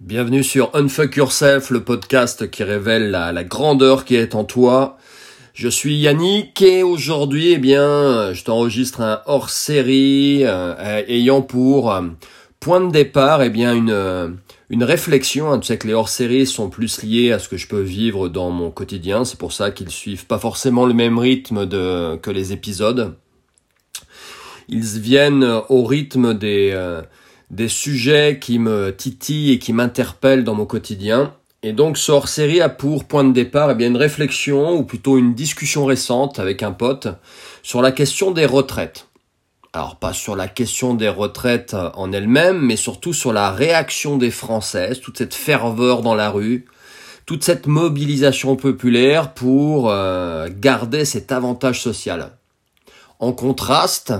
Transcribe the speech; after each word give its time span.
Bienvenue 0.00 0.44
sur 0.44 0.72
Unfuck 0.74 1.16
Yourself, 1.16 1.70
le 1.70 1.82
podcast 1.82 2.50
qui 2.50 2.62
révèle 2.62 3.10
la, 3.10 3.44
grandeur 3.44 4.04
qui 4.04 4.14
est 4.14 4.34
en 4.34 4.44
toi. 4.44 4.98
Je 5.54 5.68
suis 5.68 5.96
Yannick 5.96 6.60
et 6.60 6.82
aujourd'hui, 6.82 7.52
eh 7.52 7.58
bien, 7.58 8.34
je 8.34 8.44
t'enregistre 8.44 9.00
un 9.00 9.22
hors-série 9.24 10.42
euh, 10.44 11.02
ayant 11.08 11.40
pour 11.40 11.90
euh, 11.90 12.02
point 12.60 12.82
de 12.82 12.92
départ, 12.92 13.42
eh 13.42 13.48
bien, 13.48 13.74
une 13.74 13.90
euh, 13.90 14.28
une 14.68 14.84
réflexion. 14.84 15.58
Tu 15.58 15.68
sais 15.68 15.78
que 15.78 15.86
les 15.86 15.94
hors-séries 15.94 16.46
sont 16.46 16.68
plus 16.68 17.02
liés 17.02 17.32
à 17.32 17.38
ce 17.38 17.48
que 17.48 17.56
je 17.56 17.66
peux 17.66 17.80
vivre 17.80 18.28
dans 18.28 18.50
mon 18.50 18.70
quotidien. 18.70 19.24
C'est 19.24 19.38
pour 19.38 19.54
ça 19.54 19.70
qu'ils 19.70 19.90
suivent 19.90 20.26
pas 20.26 20.38
forcément 20.38 20.84
le 20.84 20.92
même 20.92 21.18
rythme 21.18 21.64
de 21.64 22.16
que 22.16 22.30
les 22.30 22.52
épisodes. 22.52 23.16
Ils 24.68 25.00
viennent 25.00 25.62
au 25.70 25.84
rythme 25.84 26.34
des 26.34 26.74
des 27.50 27.68
sujets 27.68 28.38
qui 28.40 28.58
me 28.58 28.94
titillent 28.94 29.52
et 29.52 29.58
qui 29.58 29.72
m'interpellent 29.72 30.44
dans 30.44 30.54
mon 30.54 30.66
quotidien. 30.66 31.34
Et 31.62 31.72
donc 31.72 31.98
ce 31.98 32.12
hors-série 32.12 32.60
a 32.60 32.68
pour 32.68 33.04
point 33.04 33.24
de 33.24 33.32
départ 33.32 33.70
eh 33.70 33.74
bien, 33.74 33.88
une 33.88 33.96
réflexion, 33.96 34.76
ou 34.76 34.82
plutôt 34.82 35.18
une 35.18 35.34
discussion 35.34 35.84
récente 35.84 36.38
avec 36.38 36.62
un 36.62 36.72
pote, 36.72 37.08
sur 37.62 37.82
la 37.82 37.92
question 37.92 38.30
des 38.30 38.46
retraites. 38.46 39.08
Alors 39.72 39.96
pas 39.96 40.12
sur 40.12 40.36
la 40.36 40.48
question 40.48 40.94
des 40.94 41.08
retraites 41.08 41.76
en 41.94 42.12
elle-même, 42.12 42.60
mais 42.60 42.76
surtout 42.76 43.12
sur 43.12 43.32
la 43.32 43.50
réaction 43.50 44.16
des 44.16 44.30
Françaises, 44.30 45.00
toute 45.00 45.18
cette 45.18 45.34
ferveur 45.34 46.02
dans 46.02 46.14
la 46.14 46.30
rue, 46.30 46.66
toute 47.26 47.42
cette 47.42 47.66
mobilisation 47.66 48.56
populaire 48.56 49.34
pour 49.34 49.90
euh, 49.90 50.48
garder 50.50 51.04
cet 51.04 51.32
avantage 51.32 51.82
social. 51.82 52.30
En 53.18 53.32
contraste, 53.32 54.14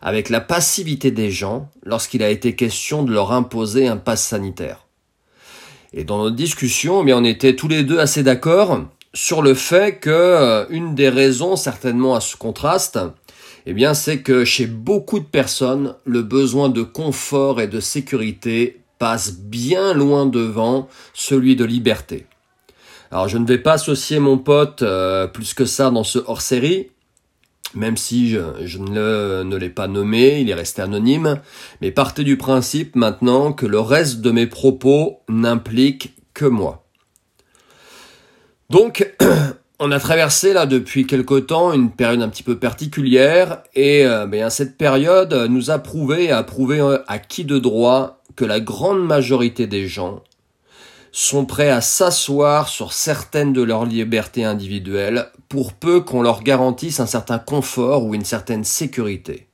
avec 0.00 0.28
la 0.28 0.40
passivité 0.40 1.10
des 1.10 1.30
gens 1.30 1.68
lorsqu'il 1.84 2.22
a 2.22 2.30
été 2.30 2.54
question 2.54 3.02
de 3.02 3.12
leur 3.12 3.32
imposer 3.32 3.86
un 3.86 3.96
pass 3.96 4.22
sanitaire. 4.22 4.86
Et 5.92 6.04
dans 6.04 6.18
notre 6.18 6.36
discussion, 6.36 7.02
eh 7.02 7.04
bien, 7.04 7.18
on 7.18 7.24
était 7.24 7.56
tous 7.56 7.68
les 7.68 7.82
deux 7.82 7.98
assez 7.98 8.22
d'accord 8.22 8.80
sur 9.12 9.42
le 9.42 9.54
fait 9.54 9.98
que 9.98 10.10
euh, 10.10 10.66
une 10.70 10.94
des 10.94 11.08
raisons 11.08 11.56
certainement 11.56 12.14
à 12.14 12.20
ce 12.20 12.36
contraste, 12.36 12.98
eh 13.66 13.72
bien, 13.72 13.92
c'est 13.94 14.22
que 14.22 14.44
chez 14.44 14.66
beaucoup 14.66 15.18
de 15.18 15.24
personnes, 15.24 15.94
le 16.04 16.22
besoin 16.22 16.68
de 16.68 16.82
confort 16.82 17.60
et 17.60 17.66
de 17.66 17.80
sécurité 17.80 18.80
passe 18.98 19.32
bien 19.32 19.94
loin 19.94 20.26
devant 20.26 20.88
celui 21.12 21.56
de 21.56 21.64
liberté. 21.64 22.26
Alors, 23.10 23.28
je 23.28 23.38
ne 23.38 23.46
vais 23.46 23.58
pas 23.58 23.72
associer 23.72 24.20
mon 24.20 24.38
pote 24.38 24.82
euh, 24.82 25.26
plus 25.26 25.54
que 25.54 25.64
ça 25.64 25.90
dans 25.90 26.04
ce 26.04 26.20
hors-série, 26.26 26.90
même 27.74 27.96
si 27.96 28.30
je, 28.30 28.78
ne, 28.78 29.56
l'ai 29.56 29.70
pas 29.70 29.88
nommé, 29.88 30.40
il 30.40 30.50
est 30.50 30.54
resté 30.54 30.82
anonyme, 30.82 31.40
mais 31.80 31.90
partez 31.90 32.24
du 32.24 32.36
principe 32.36 32.96
maintenant 32.96 33.52
que 33.52 33.66
le 33.66 33.80
reste 33.80 34.20
de 34.20 34.30
mes 34.30 34.46
propos 34.46 35.20
n'implique 35.28 36.14
que 36.34 36.46
moi. 36.46 36.84
Donc, 38.70 39.14
on 39.78 39.90
a 39.90 40.00
traversé 40.00 40.52
là 40.52 40.66
depuis 40.66 41.06
quelque 41.06 41.38
temps 41.38 41.72
une 41.72 41.90
période 41.90 42.22
un 42.22 42.28
petit 42.28 42.42
peu 42.42 42.58
particulière 42.58 43.62
et 43.74 44.04
euh, 44.04 44.26
bien, 44.26 44.50
cette 44.50 44.76
période 44.76 45.34
nous 45.48 45.70
a 45.70 45.78
prouvé 45.78 46.24
et 46.24 46.32
a 46.32 46.42
prouvé 46.42 46.80
euh, 46.80 46.98
à 47.08 47.18
qui 47.18 47.44
de 47.44 47.58
droit 47.58 48.22
que 48.36 48.44
la 48.44 48.60
grande 48.60 49.04
majorité 49.04 49.66
des 49.66 49.86
gens 49.86 50.22
sont 51.12 51.44
prêts 51.44 51.70
à 51.70 51.80
s'asseoir 51.80 52.68
sur 52.68 52.92
certaines 52.92 53.52
de 53.52 53.62
leurs 53.62 53.84
libertés 53.84 54.44
individuelles 54.44 55.30
pour 55.48 55.72
peu 55.72 56.00
qu'on 56.00 56.22
leur 56.22 56.42
garantisse 56.42 57.00
un 57.00 57.06
certain 57.06 57.38
confort 57.38 58.04
ou 58.04 58.14
une 58.14 58.24
certaine 58.24 58.64
sécurité. 58.64 59.48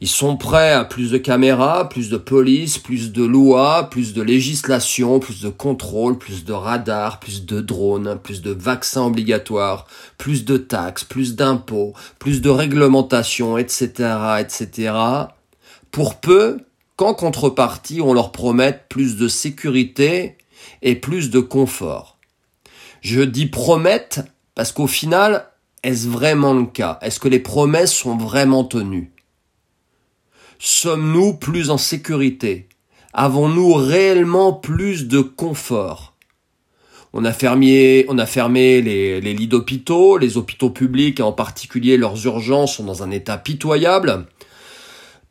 Ils 0.00 0.08
sont 0.08 0.36
prêts 0.36 0.72
à 0.72 0.84
plus 0.84 1.10
de 1.12 1.18
caméras, 1.18 1.88
plus 1.88 2.10
de 2.10 2.16
police, 2.16 2.78
plus 2.78 3.12
de 3.12 3.24
lois, 3.24 3.88
plus 3.90 4.12
de 4.12 4.22
législation, 4.22 5.20
plus 5.20 5.40
de 5.40 5.48
contrôle, 5.48 6.18
plus 6.18 6.44
de 6.44 6.52
radars, 6.52 7.20
plus 7.20 7.46
de 7.46 7.60
drones, 7.60 8.18
plus 8.22 8.42
de 8.42 8.50
vaccins 8.50 9.06
obligatoires, 9.06 9.86
plus 10.18 10.44
de 10.44 10.56
taxes, 10.56 11.04
plus 11.04 11.36
d'impôts, 11.36 11.94
plus 12.18 12.42
de 12.42 12.50
réglementations, 12.50 13.56
etc., 13.56 13.90
etc., 14.40 14.92
pour 15.90 16.16
peu 16.16 16.58
qu'en 16.96 17.14
contrepartie 17.14 18.00
on 18.00 18.14
leur 18.14 18.32
promette 18.32 18.86
plus 18.88 19.16
de 19.16 19.28
sécurité 19.28 20.36
et 20.84 20.94
plus 20.94 21.30
de 21.30 21.40
confort. 21.40 22.18
Je 23.00 23.22
dis 23.22 23.46
promettent 23.46 24.20
parce 24.54 24.70
qu'au 24.70 24.86
final, 24.86 25.48
est-ce 25.82 26.06
vraiment 26.06 26.54
le 26.54 26.66
cas? 26.66 26.98
Est-ce 27.02 27.18
que 27.18 27.28
les 27.28 27.40
promesses 27.40 27.92
sont 27.92 28.16
vraiment 28.16 28.62
tenues? 28.62 29.10
Sommes-nous 30.60 31.34
plus 31.34 31.70
en 31.70 31.78
sécurité? 31.78 32.68
Avons-nous 33.12 33.74
réellement 33.74 34.52
plus 34.52 35.08
de 35.08 35.20
confort? 35.20 36.14
On 37.12 37.24
a 37.24 37.32
fermé, 37.32 38.04
on 38.08 38.18
a 38.18 38.26
fermé 38.26 38.82
les, 38.82 39.20
les 39.20 39.34
lits 39.34 39.46
d'hôpitaux, 39.46 40.18
les 40.18 40.36
hôpitaux 40.36 40.70
publics 40.70 41.20
et 41.20 41.22
en 41.22 41.32
particulier 41.32 41.96
leurs 41.96 42.26
urgences 42.26 42.76
sont 42.76 42.84
dans 42.84 43.02
un 43.02 43.10
état 43.10 43.38
pitoyable 43.38 44.26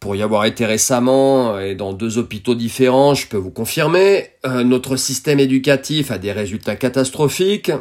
pour 0.03 0.17
y 0.17 0.21
avoir 0.21 0.43
été 0.43 0.65
récemment 0.65 1.57
et 1.57 1.75
dans 1.75 1.93
deux 1.93 2.17
hôpitaux 2.17 2.55
différents, 2.55 3.15
je 3.15 3.25
peux 3.25 3.37
vous 3.37 3.51
confirmer, 3.51 4.31
euh, 4.45 4.65
notre 4.65 4.97
système 4.97 5.39
éducatif 5.39 6.11
a 6.11 6.17
des 6.17 6.33
résultats 6.33 6.75
catastrophiques. 6.75 7.71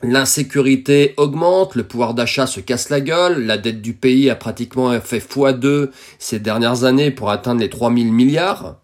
L'insécurité 0.00 1.12
augmente, 1.16 1.74
le 1.74 1.82
pouvoir 1.82 2.14
d'achat 2.14 2.46
se 2.46 2.60
casse 2.60 2.88
la 2.88 3.00
gueule, 3.00 3.46
la 3.46 3.58
dette 3.58 3.82
du 3.82 3.94
pays 3.94 4.30
a 4.30 4.36
pratiquement 4.36 4.92
fait 5.00 5.18
x2 5.18 5.90
ces 6.20 6.38
dernières 6.38 6.84
années 6.84 7.10
pour 7.10 7.30
atteindre 7.30 7.62
les 7.62 7.68
3000 7.68 8.12
milliards. 8.12 8.76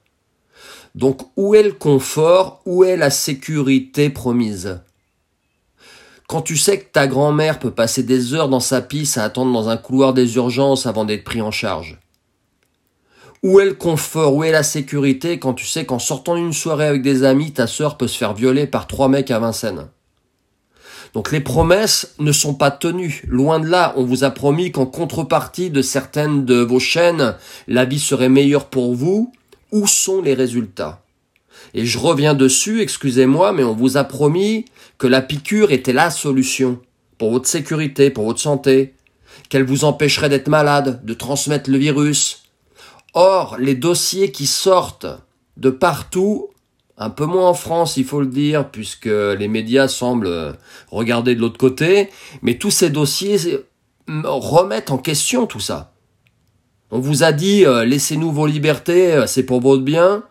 Donc 0.97 1.21
où 1.37 1.55
est 1.55 1.63
le 1.63 1.71
confort, 1.71 2.63
où 2.67 2.83
est 2.83 2.97
la 2.97 3.11
sécurité 3.11 4.11
promise? 4.11 4.81
Quand 6.27 6.43
tu 6.43 6.57
sais 6.57 6.81
que 6.81 6.91
ta 6.91 7.07
grand-mère 7.07 7.61
peut 7.61 7.71
passer 7.71 8.03
des 8.03 8.35
heures 8.35 8.49
dans 8.49 8.59
sa 8.59 8.81
pisse 8.81 9.19
à 9.19 9.23
attendre 9.23 9.53
dans 9.53 9.69
un 9.69 9.77
couloir 9.77 10.15
des 10.15 10.35
urgences 10.35 10.87
avant 10.87 11.05
d'être 11.05 11.23
pris 11.23 11.41
en 11.41 11.53
charge, 11.53 12.01
où 13.47 13.61
est 13.61 13.65
le 13.65 13.75
confort, 13.75 14.35
où 14.35 14.43
est 14.43 14.51
la 14.51 14.65
sécurité 14.65 15.39
quand 15.39 15.55
tu 15.55 15.67
sais 15.67 15.85
qu'en 15.85 16.01
sortant 16.01 16.35
d'une 16.35 16.53
soirée 16.53 16.89
avec 16.89 17.03
des 17.03 17.23
amis, 17.23 17.53
ta 17.53 17.69
sœur 17.69 17.97
peut 17.97 18.09
se 18.09 18.19
faire 18.19 18.35
violer 18.35 18.67
par 18.67 18.89
trois 18.89 19.09
mecs 19.09 19.31
à 19.31 19.39
Vincennes? 19.39 19.87
Donc 21.15 21.31
les 21.31 21.39
promesses 21.39 22.13
ne 22.19 22.33
sont 22.33 22.55
pas 22.55 22.73
tenues. 22.73 23.23
Loin 23.29 23.61
de 23.61 23.69
là, 23.69 23.95
on 23.97 24.03
vous 24.03 24.25
a 24.25 24.31
promis 24.31 24.73
qu'en 24.73 24.85
contrepartie 24.85 25.71
de 25.71 25.81
certaines 25.81 26.45
de 26.45 26.57
vos 26.57 26.81
chaînes, 26.81 27.37
la 27.69 27.85
vie 27.85 28.01
serait 28.01 28.29
meilleure 28.29 28.67
pour 28.67 28.97
vous. 28.97 29.33
Où 29.71 29.87
sont 29.87 30.23
les 30.23 30.35
résultats? 30.35 31.05
Et 31.73 31.87
je 31.87 31.99
reviens 32.01 32.35
dessus, 32.35 32.81
excusez-moi, 32.81 33.53
mais 33.53 33.63
on 33.63 33.75
vous 33.75 33.97
a 33.97 34.03
promis 34.03 34.65
que 34.99 35.07
la 35.07 35.23
piqûre 35.23 35.71
était 35.71 35.93
la 35.93 36.11
solution 36.11 36.81
pour 37.17 37.31
votre 37.31 37.47
sécurité, 37.47 38.11
pour 38.11 38.25
votre 38.25 38.41
santé, 38.41 38.95
qu'elle 39.51 39.65
vous 39.65 39.85
empêcherait 39.85 40.31
d'être 40.31 40.49
malade, 40.49 41.05
de 41.05 41.15
transmettre 41.15 41.71
le 41.71 41.79
virus, 41.79 42.43
Or, 43.19 43.57
les 43.59 43.75
dossiers 43.75 44.31
qui 44.31 44.45
sortent 44.45 45.07
de 45.57 45.71
partout, 45.71 46.51
un 46.99 47.09
peu 47.09 47.25
moins 47.25 47.49
en 47.49 47.55
France, 47.55 47.97
il 47.97 48.05
faut 48.05 48.21
le 48.21 48.27
dire, 48.27 48.71
puisque 48.71 49.07
les 49.07 49.49
médias 49.49 49.89
semblent 49.89 50.59
regarder 50.91 51.35
de 51.35 51.41
l'autre 51.41 51.57
côté, 51.57 52.11
mais 52.43 52.59
tous 52.59 52.71
ces 52.71 52.91
dossiers 52.91 53.39
remettent 54.07 54.91
en 54.91 54.99
question 54.99 55.47
tout 55.47 55.61
ça. 55.61 55.95
On 56.91 56.99
vous 56.99 57.23
a 57.23 57.33
dit, 57.33 57.65
euh, 57.65 57.87
laissez-nous 57.87 58.31
vos 58.31 58.47
libertés, 58.47 59.15
euh, 59.15 59.27
c'est 59.27 59.45
pour 59.45 59.63
votre 59.63 59.83
bien. 59.83 60.23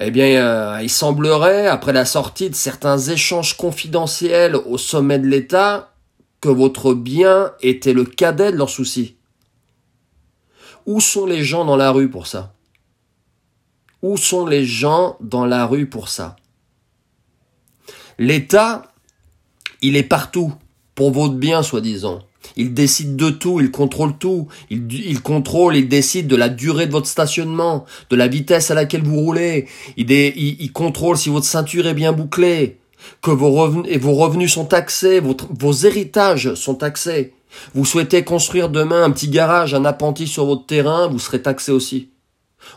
Eh 0.00 0.10
bien, 0.10 0.42
euh, 0.42 0.78
il 0.80 0.88
semblerait, 0.88 1.66
après 1.66 1.92
la 1.92 2.06
sortie 2.06 2.48
de 2.48 2.54
certains 2.54 2.98
échanges 2.98 3.54
confidentiels 3.54 4.56
au 4.56 4.78
sommet 4.78 5.18
de 5.18 5.26
l'État, 5.26 5.92
que 6.40 6.48
votre 6.48 6.94
bien 6.94 7.52
était 7.60 7.92
le 7.92 8.04
cadet 8.04 8.50
de 8.50 8.56
leurs 8.56 8.70
soucis. 8.70 9.17
Où 10.88 11.02
sont 11.02 11.26
les 11.26 11.44
gens 11.44 11.66
dans 11.66 11.76
la 11.76 11.90
rue 11.90 12.08
pour 12.08 12.26
ça? 12.26 12.54
Où 14.00 14.16
sont 14.16 14.46
les 14.46 14.64
gens 14.64 15.18
dans 15.20 15.44
la 15.44 15.66
rue 15.66 15.84
pour 15.84 16.08
ça? 16.08 16.36
L'État, 18.18 18.90
il 19.82 19.96
est 19.96 20.02
partout, 20.02 20.54
pour 20.94 21.10
votre 21.10 21.34
bien, 21.34 21.62
soi-disant. 21.62 22.20
Il 22.56 22.72
décide 22.72 23.16
de 23.16 23.28
tout, 23.28 23.60
il 23.60 23.70
contrôle 23.70 24.16
tout. 24.16 24.48
Il, 24.70 25.20
contrôle, 25.20 25.76
il 25.76 25.88
décide 25.88 26.26
de 26.26 26.36
la 26.36 26.48
durée 26.48 26.86
de 26.86 26.92
votre 26.92 27.06
stationnement, 27.06 27.84
de 28.08 28.16
la 28.16 28.26
vitesse 28.26 28.70
à 28.70 28.74
laquelle 28.74 29.02
vous 29.02 29.20
roulez. 29.20 29.66
Il, 29.98 30.72
contrôle 30.72 31.18
si 31.18 31.28
votre 31.28 31.44
ceinture 31.44 31.86
est 31.86 31.92
bien 31.92 32.14
bouclée, 32.14 32.78
que 33.20 33.30
vos 33.30 33.50
revenus, 33.50 33.98
vos 33.98 34.14
revenus 34.14 34.54
sont 34.54 34.64
taxés, 34.64 35.20
vos 35.20 35.72
héritages 35.74 36.54
sont 36.54 36.76
taxés. 36.76 37.34
Vous 37.74 37.84
souhaitez 37.84 38.24
construire 38.24 38.68
demain 38.68 39.04
un 39.04 39.10
petit 39.10 39.28
garage, 39.28 39.74
un 39.74 39.84
appentis 39.84 40.26
sur 40.26 40.46
votre 40.46 40.66
terrain, 40.66 41.08
vous 41.08 41.18
serez 41.18 41.42
taxé 41.42 41.72
aussi. 41.72 42.10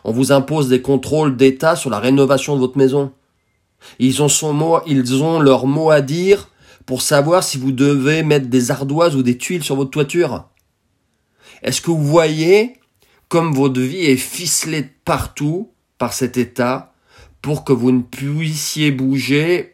On 0.03 0.11
vous 0.11 0.31
impose 0.31 0.69
des 0.69 0.81
contrôles 0.81 1.35
d'État 1.35 1.75
sur 1.75 1.89
la 1.89 1.99
rénovation 1.99 2.55
de 2.55 2.59
votre 2.59 2.77
maison. 2.77 3.11
Ils 3.99 4.21
ont, 4.21 4.29
son 4.29 4.53
mot, 4.53 4.79
ils 4.85 5.23
ont 5.23 5.39
leur 5.39 5.65
mot 5.65 5.89
à 5.89 6.01
dire 6.01 6.49
pour 6.85 7.01
savoir 7.01 7.43
si 7.43 7.57
vous 7.57 7.71
devez 7.71 8.23
mettre 8.23 8.47
des 8.47 8.71
ardoises 8.71 9.15
ou 9.15 9.23
des 9.23 9.37
tuiles 9.37 9.63
sur 9.63 9.75
votre 9.75 9.91
toiture. 9.91 10.45
Est-ce 11.63 11.81
que 11.81 11.91
vous 11.91 12.03
voyez 12.03 12.73
comme 13.27 13.53
votre 13.53 13.79
vie 13.79 14.05
est 14.05 14.17
ficelée 14.17 14.89
partout 15.05 15.71
par 15.97 16.13
cet 16.13 16.37
État 16.37 16.93
pour 17.41 17.63
que 17.63 17.73
vous 17.73 17.91
ne 17.91 18.01
puissiez 18.01 18.91
bouger 18.91 19.73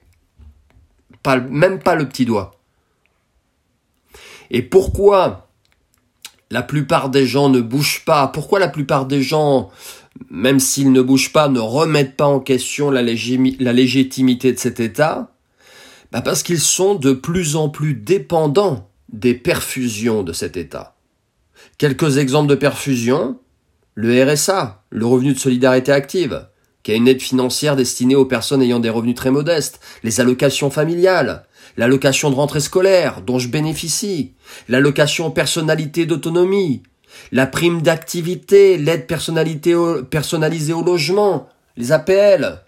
même 1.49 1.79
pas 1.79 1.95
le 1.95 2.07
petit 2.07 2.25
doigt? 2.25 2.56
Et 4.51 4.61
pourquoi 4.61 5.49
la 6.49 6.63
plupart 6.63 7.09
des 7.09 7.25
gens 7.25 7.49
ne 7.49 7.61
bougent 7.61 8.03
pas? 8.05 8.27
Pourquoi 8.27 8.59
la 8.59 8.69
plupart 8.69 9.05
des 9.05 9.21
gens, 9.21 9.69
même 10.29 10.59
s'ils 10.59 10.91
ne 10.91 11.01
bougent 11.01 11.33
pas, 11.33 11.49
ne 11.49 11.59
remettent 11.59 12.15
pas 12.15 12.27
en 12.27 12.39
question 12.39 12.89
la, 12.89 13.01
légitimité 13.01 14.53
de 14.53 14.59
cet 14.59 14.79
État? 14.79 15.31
Bah 16.11 16.21
Parce 16.21 16.43
qu'ils 16.43 16.61
sont 16.61 16.95
de 16.95 17.11
plus 17.11 17.55
en 17.55 17.69
plus 17.69 17.93
dépendants 17.93 18.89
des 19.11 19.33
perfusions 19.33 20.23
de 20.23 20.33
cet 20.33 20.57
État. 20.57 20.95
Quelques 21.77 22.17
exemples 22.17 22.49
de 22.49 22.55
perfusions, 22.55 23.39
le 23.95 24.23
RSA, 24.23 24.83
le 24.89 25.05
revenu 25.05 25.33
de 25.33 25.39
solidarité 25.39 25.91
active, 25.91 26.47
qui 26.83 26.91
a 26.91 26.95
une 26.95 27.07
aide 27.07 27.21
financière 27.21 27.75
destinée 27.75 28.15
aux 28.15 28.25
personnes 28.25 28.61
ayant 28.61 28.79
des 28.79 28.89
revenus 28.89 29.15
très 29.15 29.31
modestes, 29.31 29.81
les 30.03 30.21
allocations 30.21 30.69
familiales, 30.69 31.45
l'allocation 31.77 32.29
de 32.29 32.35
rentrée 32.35 32.59
scolaire 32.59 33.21
dont 33.21 33.39
je 33.39 33.47
bénéficie, 33.47 34.33
l'allocation 34.67 35.31
personnalité 35.31 36.05
d'autonomie, 36.05 36.83
la 37.31 37.47
prime 37.47 37.81
d'activité, 37.81 38.77
l'aide 38.77 39.07
personnalisée 39.07 40.73
au 40.73 40.83
logement, 40.83 41.47
les 41.77 41.91
APL, 41.91 42.63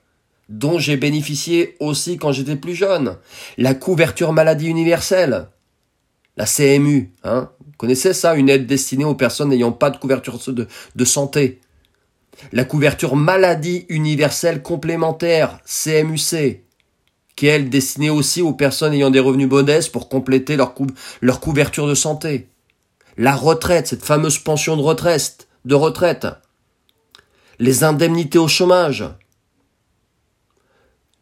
dont 0.47 0.79
j'ai 0.79 0.97
bénéficié 0.97 1.75
aussi 1.79 2.17
quand 2.17 2.31
j'étais 2.31 2.55
plus 2.55 2.75
jeune, 2.75 3.17
la 3.57 3.73
couverture 3.73 4.33
maladie 4.33 4.67
universelle, 4.67 5.47
la 6.37 6.45
CMU, 6.45 7.11
hein, 7.23 7.49
vous 7.65 7.73
connaissez 7.77 8.13
ça, 8.13 8.35
une 8.35 8.49
aide 8.49 8.65
destinée 8.65 9.05
aux 9.05 9.15
personnes 9.15 9.49
n'ayant 9.49 9.71
pas 9.71 9.89
de 9.89 9.97
couverture 9.97 10.39
de 10.95 11.05
santé, 11.05 11.59
la 12.51 12.63
couverture 12.63 13.15
maladie 13.15 13.85
universelle 13.89 14.61
complémentaire, 14.61 15.59
CMUC, 15.65 16.63
qui 17.39 17.47
est 17.47 17.61
destinée 17.61 18.09
aussi 18.09 18.41
aux 18.41 18.51
personnes 18.51 18.93
ayant 18.93 19.11
des 19.11 19.21
revenus 19.21 19.47
modestes 19.47 19.93
pour 19.93 20.09
compléter 20.09 20.57
leur, 20.57 20.75
leur 21.21 21.39
couverture 21.39 21.87
de 21.87 21.95
santé. 21.95 22.49
La 23.15 23.33
retraite, 23.33 23.87
cette 23.87 24.03
fameuse 24.03 24.39
pension 24.39 24.75
de 24.75 24.81
retraite, 24.81 25.47
de 25.63 25.73
retraite. 25.73 26.27
Les 27.57 27.85
indemnités 27.85 28.39
au 28.39 28.49
chômage. 28.49 29.05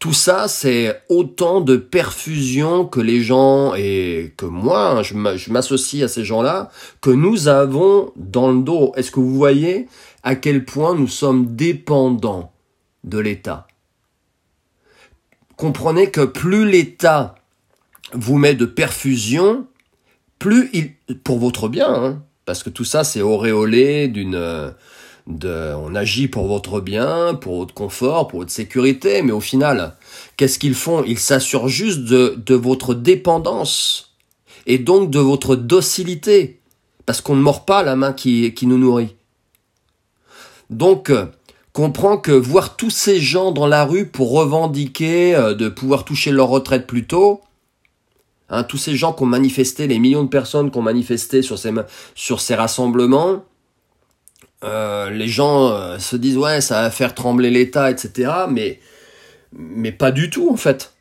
Tout 0.00 0.12
ça, 0.12 0.48
c'est 0.48 1.00
autant 1.08 1.60
de 1.60 1.76
perfusions 1.76 2.84
que 2.84 2.98
les 2.98 3.22
gens, 3.22 3.74
et 3.76 4.34
que 4.36 4.46
moi, 4.46 4.98
hein, 4.98 5.02
je 5.04 5.52
m'associe 5.52 6.02
à 6.02 6.08
ces 6.08 6.24
gens-là, 6.24 6.68
que 7.00 7.10
nous 7.10 7.46
avons 7.46 8.10
dans 8.16 8.50
le 8.50 8.62
dos. 8.62 8.92
Est-ce 8.96 9.12
que 9.12 9.20
vous 9.20 9.36
voyez 9.36 9.86
à 10.24 10.34
quel 10.34 10.64
point 10.64 10.96
nous 10.96 11.06
sommes 11.06 11.54
dépendants 11.54 12.50
de 13.04 13.18
l'État? 13.18 13.67
Comprenez 15.58 16.12
que 16.12 16.24
plus 16.24 16.70
l'État 16.70 17.34
vous 18.12 18.38
met 18.38 18.54
de 18.54 18.64
perfusion, 18.64 19.66
plus 20.38 20.70
il, 20.72 20.94
pour 21.16 21.40
votre 21.40 21.68
bien, 21.68 21.92
hein, 21.92 22.22
parce 22.44 22.62
que 22.62 22.70
tout 22.70 22.84
ça 22.84 23.02
c'est 23.02 23.22
auréolé 23.22 24.06
d'une, 24.06 24.72
de, 25.26 25.74
on 25.74 25.96
agit 25.96 26.28
pour 26.28 26.46
votre 26.46 26.80
bien, 26.80 27.34
pour 27.34 27.56
votre 27.56 27.74
confort, 27.74 28.28
pour 28.28 28.38
votre 28.38 28.52
sécurité, 28.52 29.20
mais 29.22 29.32
au 29.32 29.40
final, 29.40 29.96
qu'est-ce 30.36 30.60
qu'ils 30.60 30.76
font? 30.76 31.02
Ils 31.02 31.18
s'assurent 31.18 31.66
juste 31.66 32.04
de, 32.04 32.54
votre 32.54 32.94
dépendance 32.94 34.14
et 34.66 34.78
donc 34.78 35.10
de 35.10 35.18
votre 35.18 35.56
docilité, 35.56 36.60
parce 37.04 37.20
qu'on 37.20 37.34
ne 37.34 37.42
mord 37.42 37.64
pas 37.64 37.82
la 37.82 37.96
main 37.96 38.12
qui, 38.12 38.54
qui 38.54 38.68
nous 38.68 38.78
nourrit. 38.78 39.16
Donc, 40.70 41.10
euh, 41.78 41.82
comprends 41.82 42.18
que 42.18 42.32
voir 42.32 42.76
tous 42.76 42.90
ces 42.90 43.20
gens 43.20 43.52
dans 43.52 43.66
la 43.66 43.84
rue 43.84 44.06
pour 44.06 44.32
revendiquer 44.32 45.34
euh, 45.34 45.54
de 45.54 45.68
pouvoir 45.68 46.04
toucher 46.04 46.30
leur 46.30 46.48
retraite 46.48 46.86
plus 46.86 47.06
tôt, 47.06 47.40
hein, 48.48 48.64
tous 48.64 48.78
ces 48.78 48.96
gens 48.96 49.12
qui 49.12 49.22
ont 49.22 49.26
manifesté, 49.26 49.86
les 49.86 49.98
millions 49.98 50.24
de 50.24 50.28
personnes 50.28 50.70
qui 50.70 50.78
ont 50.78 50.82
manifesté 50.82 51.42
sur 51.42 51.58
ces, 51.58 52.54
rassemblements, 52.54 53.44
euh, 54.64 55.10
les 55.10 55.28
gens 55.28 55.98
se 55.98 56.16
disent 56.16 56.36
ouais 56.36 56.60
ça 56.60 56.82
va 56.82 56.90
faire 56.90 57.14
trembler 57.14 57.50
l'État, 57.50 57.90
etc. 57.90 58.32
Mais, 58.50 58.80
mais 59.52 59.92
pas 59.92 60.10
du 60.10 60.30
tout 60.30 60.50
en 60.50 60.56
fait. 60.56 60.94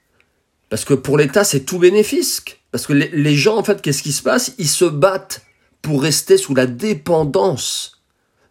Parce 0.69 0.85
que 0.85 0.93
pour 0.93 1.17
l'État 1.17 1.43
c'est 1.43 1.61
tout 1.61 1.79
bénéfice. 1.79 2.43
Parce 2.71 2.85
que 2.85 2.93
les, 2.93 3.09
les 3.13 3.35
gens 3.35 3.57
en 3.57 3.63
fait 3.63 3.81
qu'est-ce 3.81 4.03
qui 4.03 4.11
se 4.11 4.21
passe? 4.21 4.53
Ils 4.57 4.67
se 4.67 4.85
battent 4.85 5.43
pour 5.81 6.03
rester 6.03 6.37
sous 6.37 6.53
la 6.53 6.67
dépendance 6.67 8.01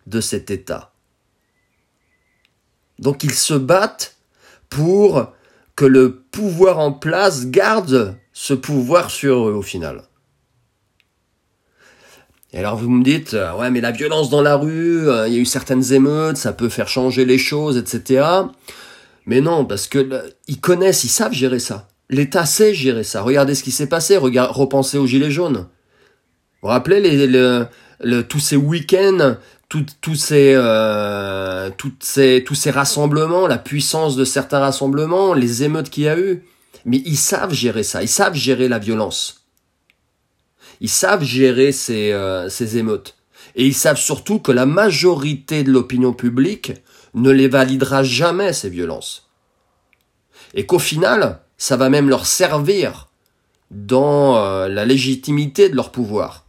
de 0.06 0.20
cet 0.20 0.50
État. 0.50 0.92
Donc 2.98 3.24
ils 3.24 3.34
se 3.34 3.54
battent 3.54 4.16
pour 4.70 5.32
que 5.74 5.84
le 5.84 6.14
pouvoir 6.14 6.78
en 6.78 6.92
place 6.92 7.46
garde 7.46 8.16
ce 8.32 8.54
pouvoir 8.54 9.10
sur 9.10 9.48
eux 9.48 9.52
au 9.52 9.62
final. 9.62 10.02
Et 12.52 12.58
alors 12.58 12.76
vous 12.76 12.88
me 12.88 13.04
dites, 13.04 13.34
euh, 13.34 13.54
ouais 13.54 13.70
mais 13.70 13.80
la 13.80 13.90
violence 13.90 14.30
dans 14.30 14.40
la 14.40 14.56
rue, 14.56 15.08
euh, 15.08 15.28
il 15.28 15.34
y 15.34 15.36
a 15.36 15.40
eu 15.40 15.44
certaines 15.44 15.92
émeutes, 15.92 16.38
ça 16.38 16.52
peut 16.52 16.70
faire 16.70 16.88
changer 16.88 17.24
les 17.24 17.38
choses, 17.38 17.76
etc. 17.76 18.26
Mais 19.26 19.40
non, 19.40 19.64
parce 19.64 19.88
que 19.88 20.32
ils 20.48 20.60
connaissent, 20.60 21.04
ils 21.04 21.08
savent 21.08 21.32
gérer 21.32 21.58
ça. 21.58 21.88
L'État 22.08 22.46
sait 22.46 22.72
gérer 22.72 23.04
ça. 23.04 23.22
Regardez 23.22 23.54
ce 23.54 23.64
qui 23.64 23.72
s'est 23.72 23.88
passé, 23.88 24.16
repensez 24.16 24.96
aux 24.96 25.06
Gilets 25.06 25.30
jaunes. 25.30 25.66
Vous 26.62 26.62
vous 26.62 26.68
rappelez 26.68 27.00
les, 27.00 28.22
tous 28.24 28.38
ces 28.38 28.56
week-ends 28.56 29.36
tous 30.00 30.14
ces, 30.14 30.52
euh, 30.54 31.70
tous 31.76 32.54
ces 32.54 32.70
rassemblements, 32.70 33.46
la 33.46 33.58
puissance 33.58 34.16
de 34.16 34.24
certains 34.24 34.60
rassemblements, 34.60 35.34
les 35.34 35.62
émeutes 35.62 35.90
qu'il 35.90 36.04
y 36.04 36.08
a 36.08 36.18
eu. 36.18 36.44
Mais 36.84 37.02
ils 37.04 37.16
savent 37.16 37.52
gérer 37.52 37.82
ça, 37.82 38.02
ils 38.02 38.08
savent 38.08 38.34
gérer 38.34 38.68
la 38.68 38.78
violence. 38.78 39.46
Ils 40.80 40.90
savent 40.90 41.24
gérer 41.24 41.72
ces, 41.72 42.12
euh, 42.12 42.48
émeutes. 42.48 43.16
Et 43.54 43.66
ils 43.66 43.74
savent 43.74 43.98
surtout 43.98 44.38
que 44.38 44.52
la 44.52 44.66
majorité 44.66 45.64
de 45.64 45.72
l'opinion 45.72 46.12
publique 46.12 46.72
ne 47.14 47.30
les 47.30 47.48
validera 47.48 48.02
jamais, 48.02 48.52
ces 48.52 48.68
violences. 48.68 49.28
Et 50.54 50.66
qu'au 50.66 50.78
final, 50.78 51.40
ça 51.56 51.76
va 51.76 51.88
même 51.88 52.08
leur 52.08 52.26
servir 52.26 53.08
dans 53.70 54.36
euh, 54.36 54.68
la 54.68 54.84
légitimité 54.84 55.68
de 55.68 55.76
leur 55.76 55.90
pouvoir. 55.90 56.45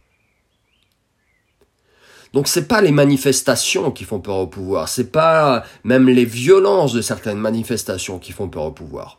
Donc 2.32 2.48
c'est 2.48 2.68
pas 2.68 2.80
les 2.80 2.92
manifestations 2.92 3.90
qui 3.90 4.04
font 4.04 4.20
peur 4.20 4.36
au 4.36 4.46
pouvoir, 4.46 4.88
c'est 4.88 5.10
pas 5.10 5.64
même 5.84 6.08
les 6.08 6.24
violences 6.24 6.92
de 6.92 7.00
certaines 7.00 7.38
manifestations 7.38 8.18
qui 8.18 8.32
font 8.32 8.48
peur 8.48 8.64
au 8.64 8.72
pouvoir. 8.72 9.18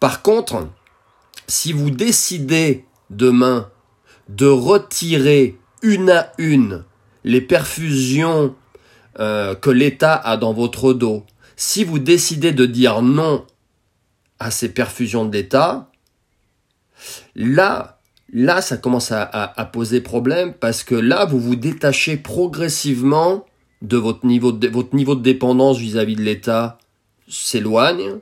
Par 0.00 0.22
contre, 0.22 0.68
si 1.46 1.72
vous 1.72 1.90
décidez 1.90 2.84
demain 3.10 3.70
de 4.28 4.46
retirer 4.46 5.58
une 5.82 6.10
à 6.10 6.32
une 6.38 6.84
les 7.24 7.40
perfusions 7.40 8.54
euh, 9.18 9.54
que 9.54 9.70
l'État 9.70 10.14
a 10.14 10.36
dans 10.36 10.52
votre 10.52 10.92
dos, 10.92 11.24
si 11.56 11.84
vous 11.84 11.98
décidez 11.98 12.52
de 12.52 12.66
dire 12.66 13.02
non 13.02 13.46
à 14.38 14.50
ces 14.50 14.68
perfusions 14.68 15.24
de 15.24 15.32
l'État, 15.32 15.90
là, 17.34 18.00
là, 18.32 18.60
ça 18.60 18.76
commence 18.76 19.12
à, 19.12 19.70
poser 19.72 20.00
problème 20.00 20.54
parce 20.54 20.84
que 20.84 20.94
là, 20.94 21.24
vous 21.24 21.40
vous 21.40 21.56
détachez 21.56 22.16
progressivement 22.16 23.44
de 23.82 23.96
votre 23.96 24.24
niveau 24.26 24.52
de, 24.52 25.14
dépendance 25.14 25.78
vis-à-vis 25.78 26.16
de 26.16 26.22
l'État 26.22 26.78
s'éloigne 27.28 28.18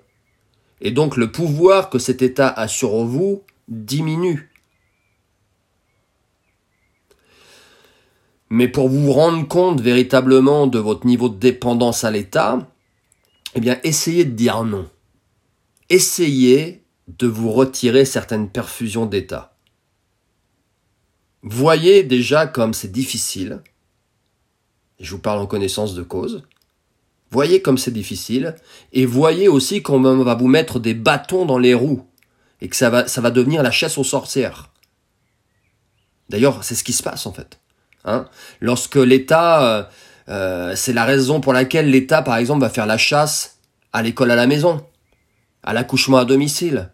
et 0.81 0.91
donc 0.91 1.17
le 1.17 1.31
pouvoir 1.31 1.91
que 1.91 1.99
cet 1.99 2.23
État 2.23 2.49
a 2.49 2.69
sur 2.69 3.05
vous 3.05 3.43
diminue. 3.69 4.51
Mais 8.51 8.69
pour 8.69 8.89
vous 8.89 9.13
rendre 9.13 9.49
compte 9.49 9.81
véritablement 9.81 10.67
de 10.67 10.79
votre 10.79 11.07
niveau 11.07 11.29
de 11.31 11.39
dépendance 11.39 12.05
à 12.05 12.11
l'État, 12.11 12.59
eh 13.55 13.61
bien, 13.61 13.79
essayez 13.83 14.25
de 14.25 14.33
dire 14.33 14.65
non. 14.65 14.89
Essayez 15.89 16.85
de 17.09 17.27
vous 17.27 17.51
retirer 17.51 18.05
certaines 18.05 18.51
perfusions 18.51 19.07
d'État. 19.07 19.52
Voyez 21.43 22.05
déjà 22.05 22.47
comme 22.47 22.73
c'est 22.73 22.93
difficile. 22.93 23.61
je 25.01 25.11
vous 25.11 25.19
parle 25.19 25.41
en 25.41 25.47
connaissance 25.47 25.95
de 25.95 26.03
cause. 26.03 26.45
Voyez 27.31 27.63
comme 27.63 27.79
c'est 27.79 27.93
difficile. 27.93 28.55
Et 28.93 29.07
voyez 29.07 29.49
aussi 29.49 29.83
qu'on 29.83 30.01
va 30.01 30.35
vous 30.35 30.49
mettre 30.49 30.79
des 30.79 30.95
bâtons 30.95 31.45
dans 31.45 31.59
les 31.59 31.75
roues. 31.75 32.07
Et 32.61 32.69
que 32.69 32.77
ça 32.77 32.91
va, 32.91 33.09
ça 33.09 33.21
va 33.21 33.31
devenir 33.31 33.63
la 33.63 33.73
chasse 33.73 33.99
aux 33.99 34.05
sorcières. 34.05 34.71
D'ailleurs, 36.29 36.63
c'est 36.63 36.77
ce 36.77 36.85
qui 36.85 36.93
se 36.93 37.03
passe 37.03 37.27
en 37.27 37.33
fait. 37.33 37.59
Hein 38.05 38.27
Lorsque 38.61 38.97
l'État, 38.97 39.65
euh, 39.65 39.85
euh, 40.29 40.77
c'est 40.77 40.93
la 40.93 41.05
raison 41.05 41.41
pour 41.41 41.53
laquelle 41.53 41.91
l'État, 41.91 42.23
par 42.23 42.37
exemple, 42.37 42.61
va 42.61 42.71
faire 42.71 42.87
la 42.87 42.99
chasse 42.99 43.59
à 43.93 44.03
l'école 44.03 44.31
à 44.31 44.37
la 44.37 44.47
maison, 44.47 44.85
à 45.63 45.73
l'accouchement 45.73 46.19
à 46.19 46.25
domicile, 46.25 46.91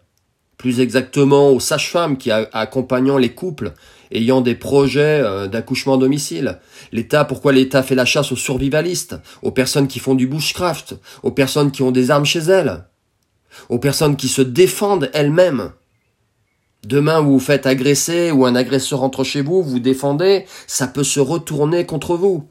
plus 0.57 0.79
exactement 0.79 1.49
aux 1.49 1.59
sages-femmes 1.59 2.17
qui 2.17 2.31
accompagnant 2.31 3.17
les 3.17 3.33
couples 3.33 3.73
ayant 4.11 4.41
des 4.41 4.55
projets 4.55 5.21
euh, 5.21 5.47
d'accouchement 5.47 5.95
à 5.95 5.97
domicile. 5.97 6.59
L'État, 6.91 7.25
pourquoi 7.25 7.51
l'État 7.51 7.83
fait 7.83 7.95
la 7.95 8.05
chasse 8.05 8.31
aux 8.31 8.37
survivalistes, 8.37 9.15
aux 9.41 9.51
personnes 9.51 9.87
qui 9.87 9.99
font 9.99 10.15
du 10.15 10.27
bushcraft, 10.27 10.95
aux 11.23 11.31
personnes 11.31 11.71
qui 11.71 11.83
ont 11.83 11.91
des 11.91 12.11
armes 12.11 12.25
chez 12.25 12.39
elles, 12.39 12.85
aux 13.69 13.79
personnes 13.79 14.15
qui 14.15 14.27
se 14.27 14.41
défendent 14.41 15.09
elles-mêmes. 15.13 15.71
Demain, 16.85 17.19
vous 17.19 17.33
vous 17.33 17.39
faites 17.39 17.65
agresser 17.65 18.31
ou 18.31 18.45
un 18.45 18.55
agresseur 18.55 19.03
entre 19.03 19.23
chez 19.23 19.41
vous, 19.41 19.61
vous 19.61 19.79
défendez, 19.79 20.45
ça 20.65 20.87
peut 20.87 21.03
se 21.03 21.19
retourner 21.19 21.85
contre 21.85 22.15
vous. 22.15 22.47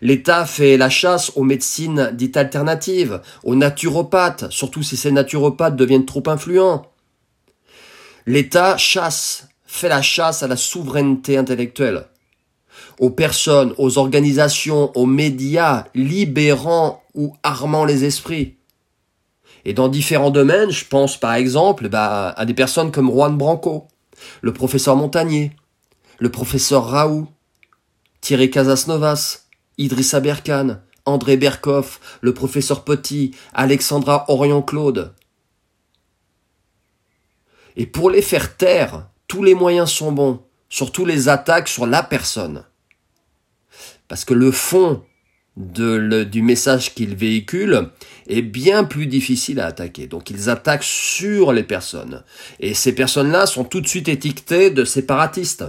L'État 0.00 0.46
fait 0.46 0.76
la 0.76 0.88
chasse 0.88 1.32
aux 1.36 1.44
médecines 1.44 2.10
dites 2.14 2.38
alternatives, 2.38 3.20
aux 3.42 3.54
naturopathes, 3.54 4.50
surtout 4.50 4.82
si 4.82 4.96
ces 4.96 5.12
naturopathes 5.12 5.76
deviennent 5.76 6.06
trop 6.06 6.22
influents. 6.26 6.90
L'État 8.26 8.78
chasse, 8.78 9.48
fait 9.74 9.88
la 9.88 10.02
chasse 10.02 10.44
à 10.44 10.46
la 10.46 10.56
souveraineté 10.56 11.36
intellectuelle, 11.36 12.06
aux 13.00 13.10
personnes, 13.10 13.74
aux 13.76 13.98
organisations, 13.98 14.96
aux 14.96 15.04
médias 15.04 15.86
libérant 15.96 17.02
ou 17.14 17.34
armant 17.42 17.84
les 17.84 18.04
esprits. 18.04 18.56
Et 19.64 19.74
dans 19.74 19.88
différents 19.88 20.30
domaines, 20.30 20.70
je 20.70 20.84
pense 20.84 21.16
par 21.16 21.34
exemple 21.34 21.88
bah, 21.88 22.30
à 22.36 22.44
des 22.44 22.54
personnes 22.54 22.92
comme 22.92 23.10
Juan 23.10 23.36
Branco, 23.36 23.88
le 24.42 24.52
professeur 24.52 24.94
Montagnier, 24.94 25.50
le 26.20 26.30
professeur 26.30 26.86
Raoult, 26.86 27.26
Thierry 28.20 28.52
Casasnovas, 28.52 29.40
Idrissa 29.76 30.20
Berkane, 30.20 30.82
André 31.04 31.36
Berkoff, 31.36 32.18
le 32.20 32.32
professeur 32.32 32.84
Petit, 32.84 33.34
Alexandra 33.52 34.24
Orion-Claude. 34.28 35.14
Et 37.74 37.86
pour 37.86 38.08
les 38.08 38.22
faire 38.22 38.56
taire, 38.56 39.08
tous 39.28 39.42
les 39.42 39.54
moyens 39.54 39.90
sont 39.90 40.12
bons, 40.12 40.42
surtout 40.68 41.04
les 41.04 41.28
attaques 41.28 41.68
sur 41.68 41.86
la 41.86 42.02
personne. 42.02 42.64
Parce 44.08 44.24
que 44.24 44.34
le 44.34 44.50
fond 44.50 45.02
du 45.56 46.42
message 46.42 46.94
qu'ils 46.94 47.14
véhiculent 47.14 47.90
est 48.26 48.42
bien 48.42 48.84
plus 48.84 49.06
difficile 49.06 49.60
à 49.60 49.66
attaquer. 49.66 50.06
Donc 50.06 50.30
ils 50.30 50.50
attaquent 50.50 50.82
sur 50.82 51.52
les 51.52 51.62
personnes. 51.62 52.24
Et 52.58 52.74
ces 52.74 52.92
personnes-là 52.92 53.46
sont 53.46 53.64
tout 53.64 53.80
de 53.80 53.86
suite 53.86 54.08
étiquetées 54.08 54.70
de 54.70 54.84
séparatistes, 54.84 55.64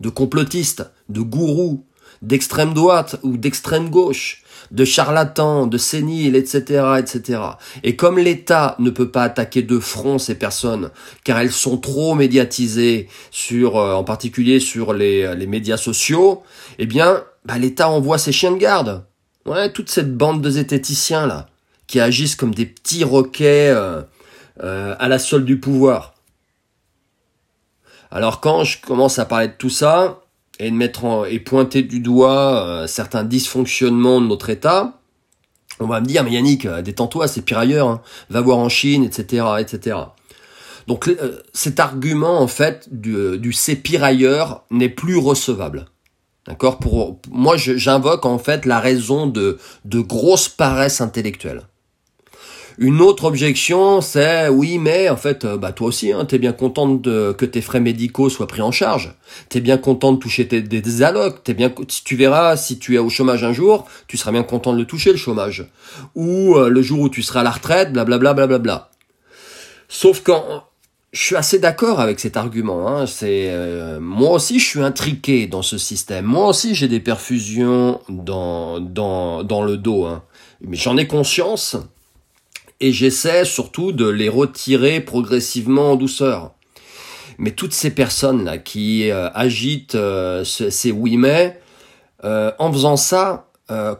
de 0.00 0.08
complotistes, 0.08 0.90
de 1.08 1.20
gourous, 1.20 1.84
d'extrême 2.22 2.72
droite 2.72 3.16
ou 3.22 3.36
d'extrême 3.36 3.90
gauche, 3.90 4.42
de 4.70 4.84
charlatans, 4.84 5.66
de 5.66 5.78
séniles, 5.78 6.36
etc., 6.36 6.84
etc. 6.98 7.40
Et 7.82 7.96
comme 7.96 8.18
l'État 8.18 8.76
ne 8.78 8.90
peut 8.90 9.10
pas 9.10 9.24
attaquer 9.24 9.62
de 9.62 9.78
front 9.78 10.18
ces 10.18 10.34
personnes, 10.34 10.90
car 11.24 11.38
elles 11.38 11.52
sont 11.52 11.78
trop 11.78 12.14
médiatisées 12.14 13.08
sur, 13.30 13.78
euh, 13.78 13.94
en 13.94 14.04
particulier 14.04 14.60
sur 14.60 14.92
les, 14.92 15.34
les 15.34 15.46
médias 15.46 15.76
sociaux, 15.76 16.42
eh 16.78 16.86
bien, 16.86 17.22
bah, 17.44 17.58
l'État 17.58 17.88
envoie 17.88 18.18
ses 18.18 18.32
chiens 18.32 18.52
de 18.52 18.58
garde. 18.58 19.04
Ouais, 19.46 19.72
toute 19.72 19.88
cette 19.88 20.14
bande 20.14 20.42
de 20.42 20.50
zététiciens 20.50 21.26
là, 21.26 21.46
qui 21.86 22.00
agissent 22.00 22.36
comme 22.36 22.54
des 22.54 22.66
petits 22.66 23.04
roquets 23.04 23.70
euh, 23.70 24.02
euh, 24.62 24.94
à 24.98 25.08
la 25.08 25.18
solde 25.18 25.46
du 25.46 25.58
pouvoir. 25.58 26.14
Alors 28.10 28.40
quand 28.40 28.64
je 28.64 28.78
commence 28.80 29.18
à 29.18 29.24
parler 29.24 29.48
de 29.48 29.54
tout 29.54 29.70
ça, 29.70 30.20
et 30.58 30.70
de 30.70 30.76
mettre 30.76 31.04
en, 31.04 31.24
et 31.24 31.38
pointer 31.38 31.82
du 31.82 32.00
doigt 32.00 32.66
euh, 32.66 32.86
certains 32.86 33.24
dysfonctionnements 33.24 34.20
de 34.20 34.26
notre 34.26 34.50
État, 34.50 35.00
on 35.80 35.86
va 35.86 36.00
me 36.00 36.06
dire 36.06 36.24
mais 36.24 36.32
Yannick, 36.32 36.66
euh, 36.66 36.82
détends-toi, 36.82 37.28
c'est 37.28 37.42
pire 37.42 37.58
ailleurs, 37.58 37.88
hein. 37.88 38.02
va 38.30 38.40
voir 38.40 38.58
en 38.58 38.68
Chine, 38.68 39.04
etc., 39.04 39.46
etc. 39.58 39.96
Donc 40.86 41.08
euh, 41.08 41.42
cet 41.52 41.80
argument 41.80 42.40
en 42.40 42.48
fait 42.48 42.88
du, 42.90 43.38
du 43.38 43.52
c'est 43.52 43.76
pire 43.76 44.04
ailleurs 44.04 44.64
n'est 44.70 44.88
plus 44.88 45.16
recevable. 45.16 45.86
D'accord? 46.46 46.78
Pour 46.78 47.20
moi, 47.30 47.56
j'invoque 47.58 48.24
en 48.24 48.38
fait 48.38 48.64
la 48.64 48.80
raison 48.80 49.26
de 49.26 49.58
de 49.84 50.00
grosse 50.00 50.48
paresse 50.48 51.02
intellectuelle. 51.02 51.62
Une 52.80 53.00
autre 53.00 53.24
objection, 53.24 54.00
c'est 54.00 54.48
oui, 54.48 54.78
mais 54.78 55.08
en 55.08 55.16
fait, 55.16 55.44
euh, 55.44 55.56
bah 55.56 55.72
toi 55.72 55.88
aussi, 55.88 56.12
hein, 56.12 56.24
t'es 56.24 56.38
bien 56.38 56.52
contente 56.52 57.02
de, 57.02 57.32
que 57.36 57.44
tes 57.44 57.60
frais 57.60 57.80
médicaux 57.80 58.30
soient 58.30 58.46
pris 58.46 58.62
en 58.62 58.70
charge. 58.70 59.14
T'es 59.48 59.60
bien 59.60 59.78
content 59.78 60.12
de 60.12 60.18
toucher 60.18 60.46
tes, 60.46 60.62
des 60.62 61.02
allocs. 61.02 61.42
T'es 61.42 61.54
bien, 61.54 61.72
tu 62.04 62.14
verras, 62.14 62.56
si 62.56 62.78
tu 62.78 62.94
es 62.94 62.98
au 62.98 63.10
chômage 63.10 63.42
un 63.42 63.52
jour, 63.52 63.88
tu 64.06 64.16
seras 64.16 64.30
bien 64.30 64.44
content 64.44 64.72
de 64.72 64.78
le 64.78 64.84
toucher 64.84 65.10
le 65.10 65.16
chômage. 65.16 65.66
Ou 66.14 66.54
euh, 66.54 66.68
le 66.68 66.80
jour 66.80 67.00
où 67.00 67.08
tu 67.08 67.20
seras 67.20 67.40
à 67.40 67.42
la 67.42 67.50
retraite, 67.50 67.92
blablabla, 67.92 68.32
blablabla. 68.34 68.58
Bla, 68.58 68.74
bla. 68.76 68.90
Sauf 69.88 70.22
quand 70.22 70.68
je 71.12 71.22
suis 71.22 71.36
assez 71.36 71.58
d'accord 71.58 71.98
avec 71.98 72.20
cet 72.20 72.36
argument. 72.36 72.86
Hein. 72.86 73.06
C'est 73.06 73.48
euh, 73.50 73.98
moi 73.98 74.30
aussi, 74.30 74.60
je 74.60 74.66
suis 74.66 74.82
intriqué 74.82 75.48
dans 75.48 75.62
ce 75.62 75.78
système. 75.78 76.26
Moi 76.26 76.46
aussi, 76.46 76.74
j'ai 76.76 76.86
des 76.86 77.00
perfusions 77.00 78.00
dans 78.08 78.78
dans 78.78 79.42
dans 79.42 79.62
le 79.62 79.76
dos. 79.76 80.04
Hein. 80.04 80.22
Mais 80.60 80.76
j'en 80.76 80.96
ai 80.96 81.06
conscience 81.06 81.76
et 82.80 82.92
j'essaie 82.92 83.44
surtout 83.44 83.92
de 83.92 84.08
les 84.08 84.28
retirer 84.28 85.00
progressivement 85.00 85.92
en 85.92 85.96
douceur. 85.96 86.52
Mais 87.38 87.52
toutes 87.52 87.72
ces 87.72 87.90
personnes 87.90 88.44
là 88.44 88.58
qui 88.58 89.10
euh, 89.10 89.30
agitent 89.32 89.94
euh, 89.94 90.44
ces 90.44 90.90
oui 90.90 91.16
mais, 91.16 91.60
euh, 92.24 92.50
en 92.58 92.72
faisant 92.72 92.96
ça, 92.96 93.44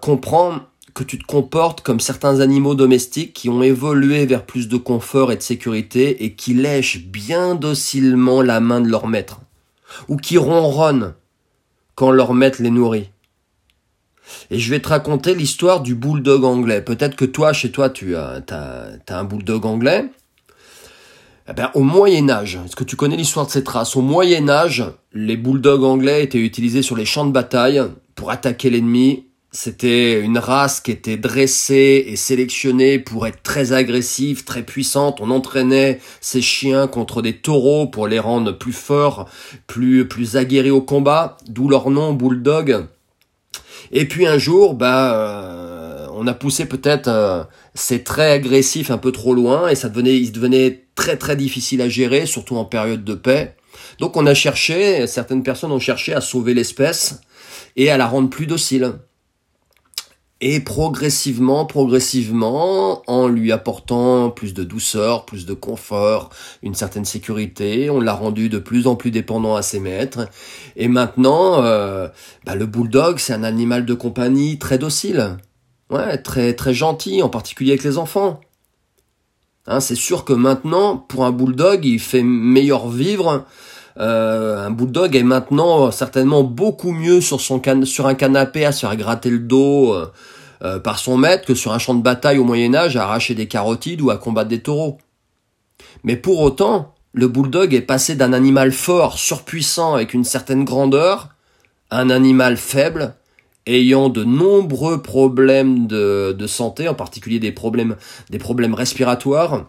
comprends 0.00 0.60
que 0.94 1.04
tu 1.04 1.18
te 1.18 1.26
comportes 1.26 1.82
comme 1.82 2.00
certains 2.00 2.40
animaux 2.40 2.74
domestiques 2.74 3.34
qui 3.34 3.48
ont 3.50 3.62
évolué 3.62 4.24
vers 4.26 4.46
plus 4.46 4.66
de 4.66 4.78
confort 4.78 5.30
et 5.30 5.36
de 5.36 5.42
sécurité 5.42 6.24
et 6.24 6.34
qui 6.34 6.54
lèchent 6.54 7.04
bien 7.04 7.54
docilement 7.54 8.40
la 8.42 8.60
main 8.60 8.80
de 8.80 8.88
leur 8.88 9.06
maître, 9.06 9.40
ou 10.08 10.16
qui 10.16 10.38
ronronnent 10.38 11.14
quand 11.94 12.10
leur 12.10 12.32
maître 12.32 12.62
les 12.62 12.70
nourrit. 12.70 13.10
Et 14.50 14.58
je 14.58 14.70
vais 14.70 14.80
te 14.80 14.88
raconter 14.88 15.34
l'histoire 15.34 15.80
du 15.80 15.94
bulldog 15.94 16.44
anglais. 16.44 16.82
Peut-être 16.82 17.16
que 17.16 17.24
toi, 17.24 17.52
chez 17.52 17.70
toi, 17.70 17.90
tu 17.90 18.16
as, 18.16 18.40
as, 18.50 19.18
un 19.18 19.24
bulldog 19.24 19.66
anglais. 19.66 20.06
Eh 21.50 21.54
ben, 21.54 21.70
au 21.74 21.82
Moyen 21.82 22.28
Âge, 22.28 22.58
est-ce 22.64 22.76
que 22.76 22.84
tu 22.84 22.94
connais 22.94 23.16
l'histoire 23.16 23.46
de 23.46 23.50
cette 23.50 23.68
race? 23.68 23.96
Au 23.96 24.02
Moyen 24.02 24.50
Âge, 24.50 24.84
les 25.14 25.36
bulldogs 25.36 25.82
anglais 25.82 26.22
étaient 26.22 26.38
utilisés 26.38 26.82
sur 26.82 26.94
les 26.94 27.06
champs 27.06 27.24
de 27.24 27.32
bataille 27.32 27.82
pour 28.14 28.30
attaquer 28.30 28.68
l'ennemi. 28.68 29.24
C'était 29.50 30.20
une 30.20 30.36
race 30.36 30.80
qui 30.80 30.90
était 30.90 31.16
dressée 31.16 32.04
et 32.06 32.16
sélectionnée 32.16 32.98
pour 32.98 33.26
être 33.26 33.42
très 33.42 33.72
agressive, 33.72 34.44
très 34.44 34.62
puissante. 34.62 35.22
On 35.22 35.30
entraînait 35.30 36.00
ces 36.20 36.42
chiens 36.42 36.86
contre 36.86 37.22
des 37.22 37.38
taureaux 37.38 37.86
pour 37.86 38.08
les 38.08 38.18
rendre 38.18 38.52
plus 38.52 38.74
forts, 38.74 39.26
plus 39.66 40.06
plus 40.06 40.36
aguerris 40.36 40.70
au 40.70 40.82
combat, 40.82 41.38
d'où 41.48 41.70
leur 41.70 41.88
nom 41.88 42.12
bulldog. 42.12 42.88
Et 43.92 44.06
puis 44.06 44.26
un 44.26 44.38
jour, 44.38 44.74
bah, 44.74 45.14
euh, 45.14 46.06
on 46.12 46.26
a 46.26 46.34
poussé 46.34 46.66
peut-être 46.66 47.08
euh, 47.08 47.44
ces 47.74 48.02
traits 48.02 48.44
agressifs 48.44 48.90
un 48.90 48.98
peu 48.98 49.12
trop 49.12 49.34
loin 49.34 49.68
et 49.68 49.74
ça 49.74 49.88
devenait, 49.88 50.16
il 50.16 50.32
devenait 50.32 50.86
très 50.94 51.16
très 51.16 51.36
difficile 51.36 51.80
à 51.80 51.88
gérer, 51.88 52.26
surtout 52.26 52.56
en 52.56 52.64
période 52.64 53.04
de 53.04 53.14
paix. 53.14 53.56
Donc 53.98 54.16
on 54.16 54.26
a 54.26 54.34
cherché, 54.34 55.06
certaines 55.06 55.42
personnes 55.42 55.72
ont 55.72 55.78
cherché 55.78 56.12
à 56.12 56.20
sauver 56.20 56.54
l'espèce 56.54 57.20
et 57.76 57.90
à 57.90 57.96
la 57.96 58.06
rendre 58.06 58.28
plus 58.28 58.46
docile. 58.46 58.94
Et 60.40 60.60
progressivement, 60.60 61.66
progressivement, 61.66 63.02
en 63.08 63.26
lui 63.26 63.50
apportant 63.50 64.30
plus 64.30 64.54
de 64.54 64.62
douceur, 64.62 65.26
plus 65.26 65.46
de 65.46 65.52
confort, 65.52 66.30
une 66.62 66.76
certaine 66.76 67.04
sécurité, 67.04 67.90
on 67.90 68.00
l'a 68.00 68.14
rendu 68.14 68.48
de 68.48 68.58
plus 68.58 68.86
en 68.86 68.94
plus 68.94 69.10
dépendant 69.10 69.56
à 69.56 69.62
ses 69.62 69.80
maîtres. 69.80 70.28
Et 70.76 70.86
maintenant, 70.86 71.64
euh, 71.64 72.06
bah, 72.46 72.54
le 72.54 72.66
bulldog, 72.66 73.18
c'est 73.18 73.32
un 73.32 73.42
animal 73.42 73.84
de 73.84 73.94
compagnie 73.94 74.60
très 74.60 74.78
docile, 74.78 75.38
ouais, 75.90 76.18
très 76.18 76.54
très 76.54 76.72
gentil, 76.72 77.20
en 77.20 77.28
particulier 77.28 77.72
avec 77.72 77.82
les 77.82 77.98
enfants. 77.98 78.40
Hein, 79.66 79.80
c'est 79.80 79.96
sûr 79.96 80.24
que 80.24 80.32
maintenant, 80.32 80.96
pour 80.96 81.24
un 81.24 81.32
bulldog, 81.32 81.84
il 81.84 81.98
fait 81.98 82.22
meilleur 82.22 82.88
vivre. 82.88 83.44
Euh, 83.98 84.66
un 84.66 84.70
bulldog 84.70 85.16
est 85.16 85.24
maintenant 85.24 85.90
certainement 85.90 86.44
beaucoup 86.44 86.92
mieux 86.92 87.20
sur 87.20 87.40
son 87.40 87.58
can 87.58 87.84
sur 87.84 88.06
un 88.06 88.14
canapé 88.14 88.64
à 88.64 88.72
se 88.72 88.80
faire 88.80 88.96
gratter 88.96 89.30
le 89.30 89.40
dos 89.40 89.92
euh, 89.92 90.12
euh, 90.62 90.78
par 90.78 90.98
son 90.98 91.16
maître 91.16 91.46
que 91.46 91.54
sur 91.54 91.72
un 91.72 91.78
champ 91.78 91.94
de 91.94 92.02
bataille 92.02 92.38
au 92.38 92.44
Moyen 92.44 92.74
Âge 92.74 92.96
à 92.96 93.04
arracher 93.04 93.34
des 93.34 93.48
carotides 93.48 94.00
ou 94.00 94.10
à 94.10 94.16
combattre 94.16 94.48
des 94.48 94.60
taureaux. 94.60 94.98
Mais 96.04 96.16
pour 96.16 96.40
autant, 96.40 96.94
le 97.12 97.26
bulldog 97.26 97.74
est 97.74 97.80
passé 97.80 98.14
d'un 98.14 98.32
animal 98.32 98.72
fort, 98.72 99.18
surpuissant 99.18 99.94
avec 99.94 100.14
une 100.14 100.24
certaine 100.24 100.64
grandeur, 100.64 101.30
un 101.90 102.10
animal 102.10 102.56
faible, 102.56 103.14
ayant 103.66 104.08
de 104.08 104.22
nombreux 104.22 105.02
problèmes 105.02 105.86
de, 105.86 106.34
de 106.38 106.46
santé, 106.46 106.88
en 106.88 106.94
particulier 106.94 107.40
des 107.40 107.52
problèmes, 107.52 107.96
des 108.30 108.38
problèmes 108.38 108.74
respiratoires, 108.74 109.64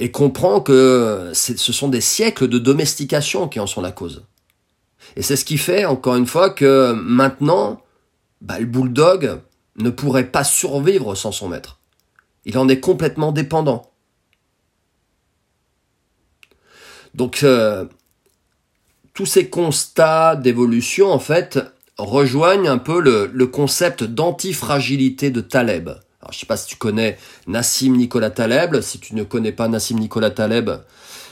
et 0.00 0.10
comprend 0.10 0.60
que 0.60 1.30
ce 1.34 1.72
sont 1.72 1.88
des 1.88 2.00
siècles 2.00 2.48
de 2.48 2.58
domestication 2.58 3.48
qui 3.48 3.60
en 3.60 3.66
sont 3.66 3.82
la 3.82 3.92
cause. 3.92 4.24
Et 5.14 5.22
c'est 5.22 5.36
ce 5.36 5.44
qui 5.44 5.58
fait, 5.58 5.84
encore 5.84 6.16
une 6.16 6.26
fois, 6.26 6.50
que 6.50 6.92
maintenant, 6.92 7.82
bah, 8.40 8.58
le 8.58 8.64
bulldog 8.66 9.40
ne 9.76 9.90
pourrait 9.90 10.30
pas 10.30 10.42
survivre 10.42 11.14
sans 11.14 11.32
son 11.32 11.48
maître. 11.48 11.80
Il 12.46 12.56
en 12.56 12.68
est 12.68 12.80
complètement 12.80 13.30
dépendant. 13.30 13.92
Donc, 17.14 17.42
euh, 17.42 17.84
tous 19.12 19.26
ces 19.26 19.50
constats 19.50 20.34
d'évolution, 20.34 21.10
en 21.12 21.18
fait, 21.18 21.58
rejoignent 21.98 22.68
un 22.70 22.78
peu 22.78 23.00
le, 23.00 23.46
concept 23.46 24.04
d'antifragilité 24.04 25.30
de 25.30 25.42
Taleb. 25.42 25.90
Alors, 26.20 26.32
je 26.32 26.38
sais 26.38 26.46
pas 26.46 26.56
si 26.56 26.66
tu 26.66 26.76
connais 26.76 27.16
Nassim 27.46 27.96
Nicolas 27.96 28.30
Taleb. 28.30 28.80
Si 28.82 29.00
tu 29.00 29.14
ne 29.14 29.24
connais 29.24 29.52
pas 29.52 29.68
Nassim 29.68 29.98
Nicolas 29.98 30.30
Taleb, 30.30 30.70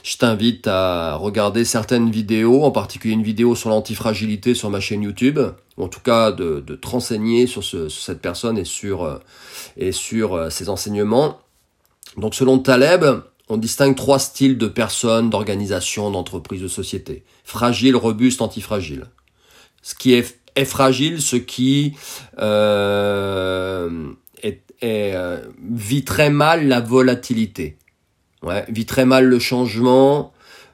je 0.02 0.16
t'invite 0.16 0.66
à 0.66 1.16
regarder 1.16 1.64
certaines 1.64 2.11
vidéos, 2.11 2.64
en 2.64 2.71
particulier 2.71 3.12
une 3.12 3.23
vidéo 3.23 3.54
sur 3.54 3.68
l'antifragilité 3.68 4.54
sur 4.54 4.71
ma 4.71 4.80
chaîne 4.80 5.02
YouTube, 5.02 5.38
ou 5.76 5.85
en 5.85 5.88
tout 5.88 6.00
cas 6.00 6.33
de, 6.33 6.61
de 6.61 6.75
te 6.75 6.88
renseigner 6.88 7.47
sur, 7.47 7.62
ce, 7.62 7.90
sur, 7.90 8.02
cette 8.02 8.23
personne 8.23 8.57
et 8.57 8.64
sur, 8.64 9.04
euh, 9.04 9.18
euh, 9.78 10.50
ses 10.50 10.68
enseignements. 10.71 11.38
Donc 12.16 12.35
selon 12.35 12.59
Taleb, 12.59 13.04
on 13.50 13.57
distingue 13.59 13.95
trois 13.97 14.18
styles 14.18 14.57
de 14.59 14.66
personnes, 14.66 15.30
d'organisations, 15.30 16.11
d'entreprises, 16.11 16.62
de 16.62 16.68
sociétés. 16.68 17.25
Fragile, 17.45 17.97
robuste, 17.97 18.42
antifragile. 18.42 19.07
Ce 19.83 19.95
qui 19.95 20.14
est, 20.14 20.64
fragile, 20.64 21.23
ce 21.23 21.37
qui 21.37 21.95
euh, 22.40 24.11
est, 24.42 24.62
euh, 24.83 25.42
vit 25.71 26.04
très 26.04 26.30
mal 26.30 26.68
la 26.68 26.80
volatilité, 26.80 27.76
ouais, 28.42 28.64
vit 28.68 28.87
très 28.87 29.04
mal 29.04 29.25
le 29.25 29.38
changement 29.38 30.33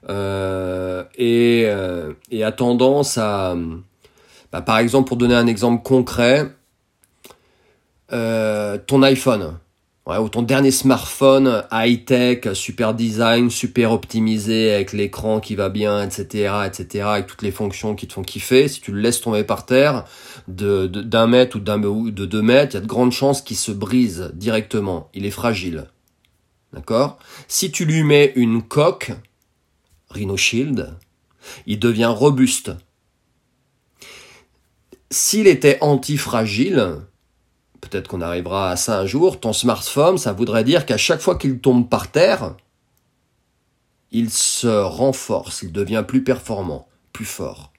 euh, 0.09 1.05
et, 1.17 1.69
et, 2.31 2.45
a 2.45 2.53
tendance 2.53 3.19
à, 3.19 3.57
bah, 4.53 4.63
par 4.63 4.79
exemple, 4.79 5.09
pour 5.09 5.17
donner 5.17 5.35
un 5.35 5.47
exemple 5.47 5.83
concret, 5.83 6.51
ton 8.11 9.03
iPhone 9.03 9.59
Ou 10.07 10.29
ton 10.29 10.43
dernier 10.43 10.71
smartphone 10.71 11.65
high-tech, 11.73 12.53
super 12.53 12.93
design, 12.93 13.49
super 13.49 13.91
optimisé, 13.91 14.75
avec 14.75 14.93
l'écran 14.93 15.41
qui 15.41 15.55
va 15.55 15.71
bien, 15.71 16.03
etc., 16.07 16.53
etc., 16.67 17.05
avec 17.07 17.27
toutes 17.27 17.41
les 17.41 17.51
fonctions 17.51 17.95
qui 17.95 18.07
te 18.07 18.13
font 18.13 18.23
kiffer, 18.23 18.69
si 18.69 18.83
tu 18.83 18.93
le 18.93 19.01
laisses 19.01 19.23
tomber 19.23 19.45
par 19.45 19.65
terre 19.65 20.05
d'un 20.47 21.27
mètre 21.27 21.57
ou 21.57 22.11
de 22.11 22.27
deux 22.27 22.43
mètres, 22.43 22.73
il 22.73 22.75
y 22.75 22.79
a 22.79 22.83
de 22.83 22.87
grandes 22.87 23.13
chances 23.13 23.41
qu'il 23.41 23.57
se 23.57 23.73
brise 23.73 24.31
directement. 24.35 25.09
Il 25.15 25.25
est 25.25 25.31
fragile. 25.31 25.87
D'accord? 26.75 27.19
Si 27.49 27.71
tu 27.71 27.87
lui 27.87 28.03
mets 28.03 28.35
une 28.37 28.63
coque, 28.63 29.13
Rhino 30.11 30.37
Shield, 30.37 30.99
il 31.67 31.79
devient 31.79 32.13
robuste. 32.15 32.73
S'il 35.11 35.47
était 35.47 35.79
antifragile, 35.81 36.99
peut-être 37.89 38.09
qu'on 38.09 38.21
arrivera 38.21 38.71
à 38.71 38.77
ça 38.77 38.99
un 38.99 39.07
jour, 39.07 39.41
ton 39.41 39.53
smartphone, 39.53 40.19
ça 40.19 40.33
voudrait 40.33 40.65
dire 40.65 40.87
qu'à 40.87 40.97
chaque 40.97 41.21
fois 41.21 41.37
qu'il 41.37 41.61
tombe 41.61 41.89
par 41.89 42.11
terre, 42.11 42.55
il 44.11 44.31
se 44.31 44.69
renforce, 44.69 45.63
il 45.63 45.73
devient 45.73 46.05
plus 46.07 46.23
performant, 46.23 46.87
plus 47.13 47.25
fort. 47.25 47.73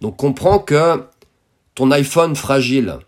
Donc 0.00 0.16
comprends 0.16 0.58
que 0.58 1.04
ton 1.74 1.90
iPhone 1.90 2.36
fragile, 2.36 2.98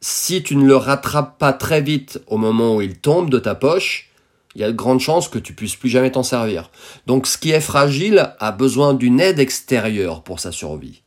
si 0.00 0.42
tu 0.42 0.56
ne 0.56 0.66
le 0.66 0.76
rattrapes 0.76 1.38
pas 1.38 1.52
très 1.52 1.80
vite 1.80 2.20
au 2.26 2.36
moment 2.36 2.76
où 2.76 2.82
il 2.82 2.98
tombe 2.98 3.30
de 3.30 3.38
ta 3.38 3.54
poche, 3.54 4.10
il 4.54 4.60
y 4.60 4.64
a 4.64 4.70
de 4.70 4.76
grandes 4.76 5.00
chances 5.00 5.28
que 5.28 5.38
tu 5.38 5.54
puisses 5.54 5.76
plus 5.76 5.88
jamais 5.88 6.12
t'en 6.12 6.22
servir. 6.22 6.70
Donc 7.06 7.26
ce 7.26 7.38
qui 7.38 7.50
est 7.50 7.60
fragile 7.60 8.34
a 8.38 8.52
besoin 8.52 8.94
d'une 8.94 9.20
aide 9.20 9.38
extérieure 9.38 10.22
pour 10.22 10.38
sa 10.38 10.52
survie. 10.52 11.02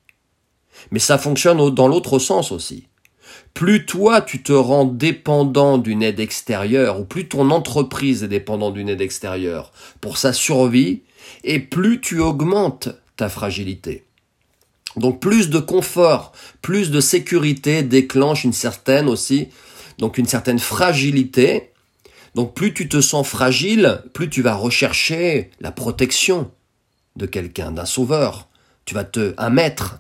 Mais 0.92 1.00
ça 1.00 1.18
fonctionne 1.18 1.70
dans 1.70 1.88
l'autre 1.88 2.20
sens 2.20 2.51
aussi 2.51 2.88
plus 3.54 3.86
toi 3.86 4.22
tu 4.22 4.44
te 4.44 4.54
rends 4.54 4.86
dépendant 4.86 5.77
d'une 5.77 6.04
aide 6.04 6.20
extérieure, 6.20 7.00
ou 7.00 7.06
plus 7.06 7.27
ton 7.27 7.50
entreprise 7.51 8.24
est 8.24 8.27
dépendante 8.27 8.75
d'une 8.75 8.89
aide 8.89 9.01
extérieure 9.01 9.72
pour 10.01 10.18
sa 10.18 10.34
survie, 10.34 11.01
et 11.44 11.60
plus 11.60 12.01
tu 12.01 12.20
augmentes 12.20 12.89
ta 13.16 13.30
fragilité. 13.30 14.04
Donc 14.96 15.20
plus 15.20 15.50
de 15.50 15.60
confort, 15.60 16.32
plus 16.62 16.89
de 16.89 17.00
sécurité 17.00 17.84
déclenche 17.84 18.44
une 18.44 18.54
certaine 18.54 19.08
aussi, 19.08 19.50
donc 19.98 20.18
une 20.18 20.25
certaine 20.25 20.60
fragilité. 20.60 21.72
Donc 22.36 22.54
plus 22.54 22.74
tu 22.74 22.89
te 22.89 23.01
sens 23.01 23.27
fragile, 23.27 24.02
plus 24.13 24.30
tu 24.30 24.41
vas 24.41 24.56
rechercher 24.56 25.52
la 25.60 25.71
protection 25.71 26.52
de 27.15 27.26
quelqu'un, 27.26 27.71
d'un 27.71 27.86
sauveur. 27.86 28.48
Tu 28.86 28.93
vas 28.93 29.04
te, 29.04 29.34
un 29.38 29.50
maître 29.50 30.00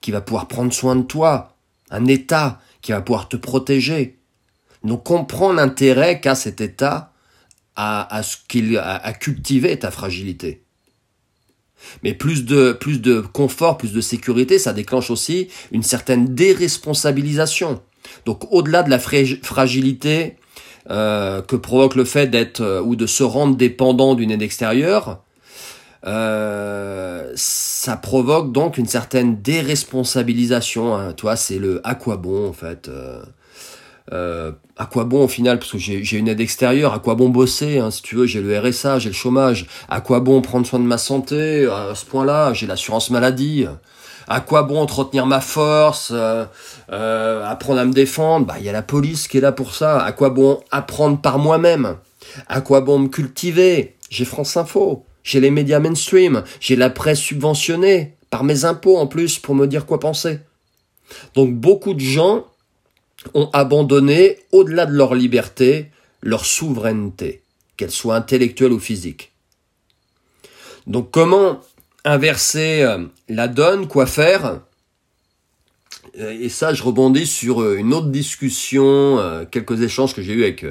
qui 0.00 0.10
va 0.10 0.20
pouvoir 0.20 0.48
prendre 0.48 0.72
soin 0.72 0.96
de 0.96 1.02
toi, 1.02 1.56
un 1.90 2.06
état 2.06 2.60
qui 2.82 2.92
va 2.92 3.00
pouvoir 3.00 3.28
te 3.28 3.36
protéger. 3.36 4.18
Donc 4.84 5.04
comprends 5.04 5.52
l'intérêt 5.52 6.20
qu'a 6.20 6.34
cet 6.34 6.60
état 6.60 7.12
à, 7.76 8.18
à 8.18 8.22
à 8.80 9.12
cultiver 9.14 9.78
ta 9.78 9.90
fragilité. 9.90 10.62
Mais 12.02 12.14
plus 12.14 12.44
de 12.44 12.72
plus 12.72 13.00
de 13.00 13.20
confort, 13.20 13.78
plus 13.78 13.92
de 13.92 14.00
sécurité, 14.00 14.58
ça 14.58 14.72
déclenche 14.72 15.10
aussi 15.10 15.48
une 15.72 15.82
certaine 15.82 16.34
déresponsabilisation. 16.34 17.80
Donc 18.26 18.52
au-delà 18.52 18.82
de 18.82 18.90
la 18.90 18.98
fragilité 18.98 20.36
euh, 20.90 21.42
que 21.42 21.56
provoque 21.56 21.94
le 21.94 22.04
fait 22.04 22.26
d'être 22.26 22.60
euh, 22.60 22.82
ou 22.82 22.96
de 22.96 23.06
se 23.06 23.22
rendre 23.22 23.56
dépendant 23.56 24.14
d'une 24.14 24.32
aide 24.32 24.42
extérieure, 24.42 25.22
euh, 26.06 27.32
ça 27.36 27.96
provoque 27.96 28.52
donc 28.52 28.78
une 28.78 28.86
certaine 28.86 29.40
déresponsabilisation. 29.40 30.96
Hein. 30.96 31.12
Tu 31.16 31.22
vois, 31.22 31.36
c'est 31.36 31.58
le 31.58 31.80
à 31.84 31.94
quoi 31.94 32.16
bon 32.16 32.48
en 32.48 32.52
fait. 32.52 32.88
Euh, 32.88 33.22
euh, 34.12 34.50
à 34.76 34.86
quoi 34.86 35.04
bon 35.04 35.24
au 35.24 35.28
final 35.28 35.60
parce 35.60 35.70
que 35.70 35.78
j'ai 35.78 36.16
une 36.16 36.26
aide 36.26 36.40
extérieure 36.40 36.92
à 36.92 36.98
quoi 36.98 37.14
bon 37.14 37.28
bosser 37.28 37.78
hein, 37.78 37.92
si 37.92 38.02
tu 38.02 38.16
veux 38.16 38.26
j'ai 38.26 38.42
le 38.42 38.58
RSA 38.58 38.98
j'ai 38.98 39.10
le 39.10 39.14
chômage 39.14 39.68
à 39.88 40.00
quoi 40.00 40.18
bon 40.18 40.42
prendre 40.42 40.66
soin 40.66 40.80
de 40.80 40.84
ma 40.84 40.98
santé 40.98 41.66
à 41.66 41.94
ce 41.94 42.04
point-là 42.06 42.52
j'ai 42.52 42.66
l'assurance 42.66 43.10
maladie 43.10 43.64
à 44.26 44.40
quoi 44.40 44.64
bon 44.64 44.80
entretenir 44.80 45.24
ma 45.26 45.40
force 45.40 46.10
euh, 46.12 46.44
euh, 46.90 47.48
apprendre 47.48 47.78
à 47.78 47.84
me 47.84 47.92
défendre 47.92 48.46
bah 48.46 48.56
il 48.58 48.64
y 48.64 48.68
a 48.68 48.72
la 48.72 48.82
police 48.82 49.28
qui 49.28 49.38
est 49.38 49.40
là 49.40 49.52
pour 49.52 49.72
ça 49.72 50.02
à 50.02 50.10
quoi 50.10 50.30
bon 50.30 50.60
apprendre 50.72 51.20
par 51.20 51.38
moi-même 51.38 51.96
à 52.48 52.60
quoi 52.60 52.80
bon 52.80 52.98
me 52.98 53.08
cultiver 53.08 53.96
j'ai 54.10 54.24
France 54.24 54.56
Info 54.56 55.06
j'ai 55.22 55.40
les 55.40 55.50
médias 55.50 55.78
mainstream, 55.78 56.44
j'ai 56.60 56.76
la 56.76 56.90
presse 56.90 57.20
subventionnée, 57.20 58.16
par 58.30 58.44
mes 58.44 58.64
impôts 58.64 58.96
en 58.96 59.06
plus, 59.06 59.38
pour 59.38 59.54
me 59.54 59.66
dire 59.66 59.84
quoi 59.84 60.00
penser. 60.00 60.38
Donc 61.34 61.54
beaucoup 61.54 61.94
de 61.94 62.00
gens 62.00 62.46
ont 63.34 63.50
abandonné, 63.52 64.38
au-delà 64.52 64.86
de 64.86 64.92
leur 64.92 65.14
liberté, 65.14 65.90
leur 66.22 66.46
souveraineté, 66.46 67.42
qu'elle 67.76 67.90
soit 67.90 68.16
intellectuelle 68.16 68.72
ou 68.72 68.80
physique. 68.80 69.32
Donc 70.86 71.10
comment 71.10 71.60
inverser 72.04 72.82
euh, 72.82 73.04
la 73.28 73.48
donne, 73.48 73.86
quoi 73.86 74.06
faire? 74.06 74.60
Et 76.18 76.48
ça, 76.48 76.74
je 76.74 76.82
rebondis 76.82 77.26
sur 77.26 77.62
euh, 77.62 77.76
une 77.76 77.94
autre 77.94 78.08
discussion, 78.08 79.18
euh, 79.18 79.44
quelques 79.44 79.82
échanges 79.82 80.14
que 80.14 80.22
j'ai 80.22 80.32
eus 80.32 80.42
avec 80.42 80.64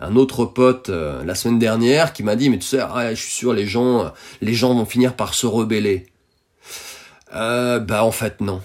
un 0.00 0.16
autre 0.16 0.46
pote 0.46 0.88
euh, 0.88 1.22
la 1.24 1.34
semaine 1.34 1.58
dernière 1.58 2.12
qui 2.12 2.22
m'a 2.22 2.34
dit 2.34 2.48
mais 2.48 2.58
tu 2.58 2.66
sais 2.66 2.80
je 3.10 3.14
suis 3.14 3.32
sûr 3.32 3.52
les 3.52 3.66
gens 3.66 4.00
euh, 4.00 4.08
les 4.40 4.54
gens 4.54 4.74
vont 4.74 4.86
finir 4.86 5.14
par 5.14 5.34
se 5.34 5.46
rebeller. 5.46 6.06
Euh, 7.34 7.78
bah 7.78 8.02
en 8.02 8.10
fait 8.10 8.40
non. 8.40 8.60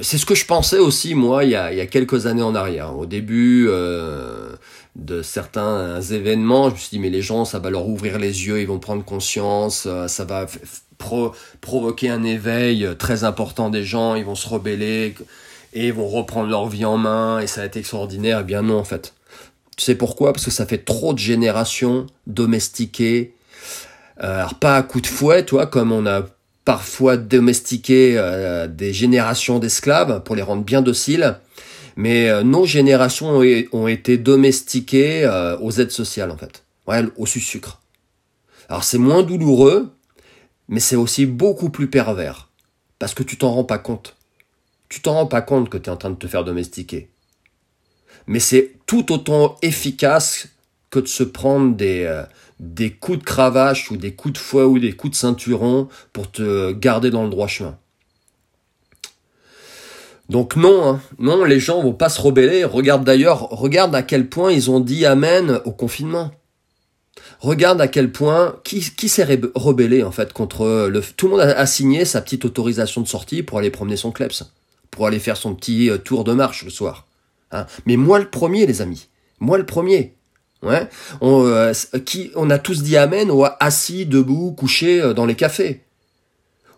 C'est 0.00 0.18
ce 0.18 0.26
que 0.26 0.34
je 0.34 0.46
pensais 0.46 0.78
aussi 0.78 1.14
moi 1.14 1.44
il 1.44 1.50
y 1.50 1.56
a, 1.56 1.72
il 1.72 1.78
y 1.78 1.80
a 1.80 1.86
quelques 1.86 2.26
années 2.26 2.42
en 2.42 2.54
arrière. 2.54 2.96
Au 2.96 3.06
début 3.06 3.66
euh, 3.68 4.52
de 4.96 5.22
certains 5.22 6.00
événements, 6.00 6.68
je 6.68 6.74
me 6.74 6.78
suis 6.78 6.90
dit 6.90 6.98
mais 6.98 7.10
les 7.10 7.22
gens 7.22 7.44
ça 7.44 7.58
va 7.58 7.70
leur 7.70 7.86
ouvrir 7.86 8.18
les 8.18 8.46
yeux, 8.46 8.60
ils 8.60 8.66
vont 8.66 8.80
prendre 8.80 9.04
conscience, 9.04 9.86
ça 10.06 10.24
va 10.24 10.46
provoquer 11.60 12.10
un 12.10 12.24
éveil 12.24 12.88
très 12.98 13.24
important 13.24 13.70
des 13.70 13.84
gens, 13.84 14.16
ils 14.16 14.24
vont 14.24 14.34
se 14.34 14.48
rebeller 14.48 15.14
et 15.74 15.86
ils 15.86 15.92
vont 15.92 16.08
reprendre 16.08 16.48
leur 16.48 16.68
vie 16.68 16.84
en 16.84 16.98
main 16.98 17.38
et 17.40 17.46
ça 17.46 17.60
va 17.60 17.66
être 17.66 17.76
extraordinaire. 17.76 18.40
Eh 18.40 18.44
bien 18.44 18.62
non 18.62 18.78
en 18.78 18.84
fait. 18.84 19.14
Tu 19.76 19.84
sais 19.84 19.94
pourquoi? 19.94 20.32
Parce 20.32 20.44
que 20.44 20.50
ça 20.50 20.66
fait 20.66 20.84
trop 20.84 21.14
de 21.14 21.18
générations 21.18 22.06
domestiquées. 22.26 23.34
Euh, 24.22 24.38
alors 24.38 24.54
pas 24.54 24.76
à 24.76 24.82
coup 24.82 25.00
de 25.00 25.06
fouet, 25.06 25.44
toi, 25.44 25.66
comme 25.66 25.92
on 25.92 26.06
a 26.06 26.26
parfois 26.64 27.16
domestiqué 27.16 28.14
euh, 28.16 28.66
des 28.68 28.92
générations 28.92 29.58
d'esclaves 29.58 30.22
pour 30.22 30.36
les 30.36 30.42
rendre 30.42 30.62
bien 30.62 30.82
dociles, 30.82 31.36
mais 31.96 32.28
euh, 32.28 32.42
nos 32.42 32.66
générations 32.66 33.40
ont, 33.72 33.88
été 33.88 34.18
domestiquées 34.18 35.28
aux 35.60 35.72
aides 35.72 35.90
sociales 35.90 36.30
en 36.30 36.36
fait, 36.36 36.64
ouais, 36.86 37.02
au 37.16 37.26
sucre. 37.26 37.80
Alors 38.68 38.84
c'est 38.84 38.98
moins 38.98 39.22
douloureux, 39.22 39.90
mais 40.68 40.80
c'est 40.80 40.96
aussi 40.96 41.26
beaucoup 41.26 41.70
plus 41.70 41.88
pervers 41.88 42.48
parce 42.98 43.14
que 43.14 43.22
tu 43.22 43.36
t'en 43.36 43.52
rends 43.52 43.64
pas 43.64 43.78
compte. 43.78 44.16
Tu 44.88 45.00
t'en 45.00 45.14
rends 45.14 45.26
pas 45.26 45.42
compte 45.42 45.68
que 45.68 45.78
tu 45.78 45.88
es 45.88 45.92
en 45.92 45.96
train 45.96 46.10
de 46.10 46.16
te 46.16 46.26
faire 46.26 46.44
domestiquer 46.44 47.11
mais 48.26 48.40
c'est 48.40 48.72
tout 48.86 49.12
autant 49.12 49.56
efficace 49.62 50.48
que 50.90 50.98
de 50.98 51.08
se 51.08 51.22
prendre 51.22 51.74
des, 51.74 52.04
euh, 52.04 52.22
des 52.60 52.90
coups 52.90 53.18
de 53.18 53.24
cravache 53.24 53.90
ou 53.90 53.96
des 53.96 54.12
coups 54.12 54.34
de 54.34 54.38
fouet 54.38 54.62
ou 54.62 54.78
des 54.78 54.92
coups 54.92 55.12
de 55.12 55.16
ceinturon 55.16 55.88
pour 56.12 56.30
te 56.30 56.72
garder 56.72 57.10
dans 57.10 57.24
le 57.24 57.30
droit 57.30 57.48
chemin. 57.48 57.76
Donc 60.28 60.56
non, 60.56 60.88
hein, 60.88 61.00
non, 61.18 61.44
les 61.44 61.60
gens 61.60 61.82
vont 61.82 61.92
pas 61.92 62.08
se 62.08 62.20
rebeller. 62.20 62.64
Regarde 62.64 63.04
d'ailleurs, 63.04 63.48
regarde 63.50 63.94
à 63.94 64.02
quel 64.02 64.28
point 64.28 64.52
ils 64.52 64.70
ont 64.70 64.80
dit 64.80 65.04
amen 65.04 65.60
au 65.64 65.72
confinement. 65.72 66.30
regarde 67.40 67.80
à 67.80 67.88
quel 67.88 68.12
point 68.12 68.56
qui, 68.64 68.80
qui 68.96 69.08
s'est 69.08 69.26
rebellé 69.54 70.02
en 70.02 70.12
fait 70.12 70.32
contre 70.32 70.88
le 70.88 71.02
tout 71.02 71.26
le 71.26 71.32
monde 71.32 71.40
a, 71.40 71.66
signé 71.66 72.04
sa 72.04 72.22
petite 72.22 72.44
autorisation 72.44 73.00
de 73.00 73.08
sortie 73.08 73.42
pour 73.42 73.58
aller 73.58 73.70
promener 73.70 73.96
son 73.96 74.12
kleps, 74.12 74.44
pour 74.90 75.06
aller 75.06 75.18
faire 75.18 75.36
son 75.36 75.54
petit 75.54 75.90
euh, 75.90 75.98
tour 75.98 76.24
de 76.24 76.32
marche 76.32 76.64
le 76.64 76.70
soir. 76.70 77.06
Hein. 77.52 77.66
Mais 77.86 77.96
moi 77.96 78.18
le 78.18 78.28
premier 78.28 78.66
les 78.66 78.82
amis, 78.82 79.08
moi 79.40 79.58
le 79.58 79.66
premier. 79.66 80.16
Ouais, 80.62 80.88
on, 81.20 81.44
euh, 81.44 81.72
qui, 82.06 82.30
on 82.36 82.48
a 82.48 82.56
tous 82.56 82.84
dit 82.84 82.96
amen 82.96 83.32
ou 83.32 83.44
assis, 83.58 84.06
debout, 84.06 84.52
couché 84.52 85.02
euh, 85.02 85.12
dans 85.12 85.26
les 85.26 85.34
cafés. 85.34 85.82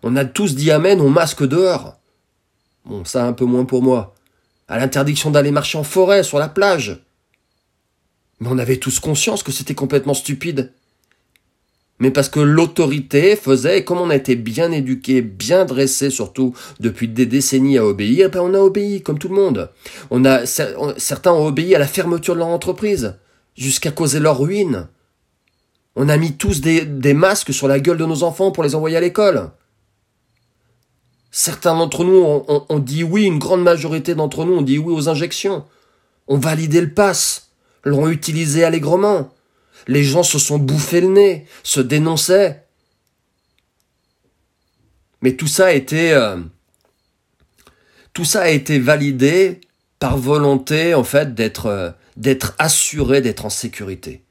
On 0.01 0.15
a 0.15 0.25
tous 0.25 0.55
dit 0.55 0.71
amen 0.71 0.99
au 0.99 1.09
masque 1.09 1.47
dehors. 1.47 1.99
Bon, 2.85 3.05
ça 3.05 3.25
un 3.25 3.33
peu 3.33 3.45
moins 3.45 3.65
pour 3.65 3.83
moi. 3.83 4.15
À 4.67 4.79
l'interdiction 4.79 5.29
d'aller 5.29 5.51
marcher 5.51 5.77
en 5.77 5.83
forêt, 5.83 6.23
sur 6.23 6.39
la 6.39 6.49
plage. 6.49 7.03
Mais 8.39 8.47
on 8.49 8.57
avait 8.57 8.77
tous 8.77 8.99
conscience 8.99 9.43
que 9.43 9.51
c'était 9.51 9.75
complètement 9.75 10.15
stupide. 10.15 10.73
Mais 11.99 12.11
parce 12.11 12.27
que 12.27 12.41
l'autorité 12.41 13.37
faisait, 13.37 13.85
comme 13.85 13.99
on 13.99 14.09
a 14.09 14.15
été 14.15 14.35
bien 14.35 14.71
éduqué, 14.71 15.21
bien 15.21 15.63
dressé 15.63 16.09
surtout 16.09 16.53
depuis 16.79 17.07
des 17.07 17.25
décennies 17.25 17.77
à 17.77 17.85
obéir, 17.85 18.29
ben 18.29 18.41
on 18.41 18.53
a 18.53 18.59
obéi 18.59 19.01
comme 19.01 19.17
tout 19.17 19.29
le 19.29 19.35
monde. 19.35 19.69
On 20.11 20.25
a 20.25 20.45
certains 20.45 21.31
ont 21.31 21.47
obéi 21.47 21.73
à 21.73 21.79
la 21.79 21.87
fermeture 21.87 22.33
de 22.33 22.39
leur 22.39 22.49
entreprise 22.49 23.15
jusqu'à 23.55 23.91
causer 23.91 24.19
leur 24.19 24.39
ruine. 24.39 24.87
On 25.95 26.09
a 26.09 26.17
mis 26.17 26.33
tous 26.33 26.59
des, 26.59 27.13
masques 27.13 27.53
sur 27.53 27.69
la 27.69 27.79
gueule 27.79 27.97
de 27.97 28.05
nos 28.05 28.23
enfants 28.23 28.51
pour 28.51 28.63
les 28.63 28.75
envoyer 28.75 28.97
à 28.97 29.01
l'école. 29.01 29.51
Certains 31.31 31.77
d'entre 31.77 32.03
nous 32.03 32.43
ont, 32.69 32.79
dit 32.79 33.03
oui, 33.03 33.23
une 33.23 33.39
grande 33.39 33.63
majorité 33.63 34.15
d'entre 34.15 34.43
nous 34.43 34.55
ont 34.55 34.61
dit 34.61 34.77
oui 34.77 34.93
aux 34.93 35.07
injections. 35.07 35.63
On 36.27 36.37
validé 36.37 36.81
le 36.81 36.91
pass 36.91 37.49
l'ont 37.85 38.09
utilisé 38.09 38.63
allègrement. 38.63 39.33
Les 39.87 40.03
gens 40.03 40.23
se 40.23 40.39
sont 40.39 40.57
bouffés 40.57 41.01
le 41.01 41.07
nez, 41.07 41.45
se 41.63 41.79
dénonçaient. 41.79 42.63
Mais 45.21 45.35
tout 45.35 45.47
ça 45.47 45.67
a 45.67 45.71
été, 45.71 46.13
euh, 46.13 46.37
tout 48.13 48.25
ça 48.25 48.41
a 48.41 48.49
été 48.49 48.79
validé 48.79 49.61
par 49.99 50.17
volonté, 50.17 50.93
en 50.93 51.03
fait, 51.03 51.33
d'être, 51.33 51.67
euh, 51.67 51.91
d'être 52.17 52.55
assuré 52.59 53.21
d'être 53.21 53.45
en 53.45 53.49
sécurité. 53.49 54.23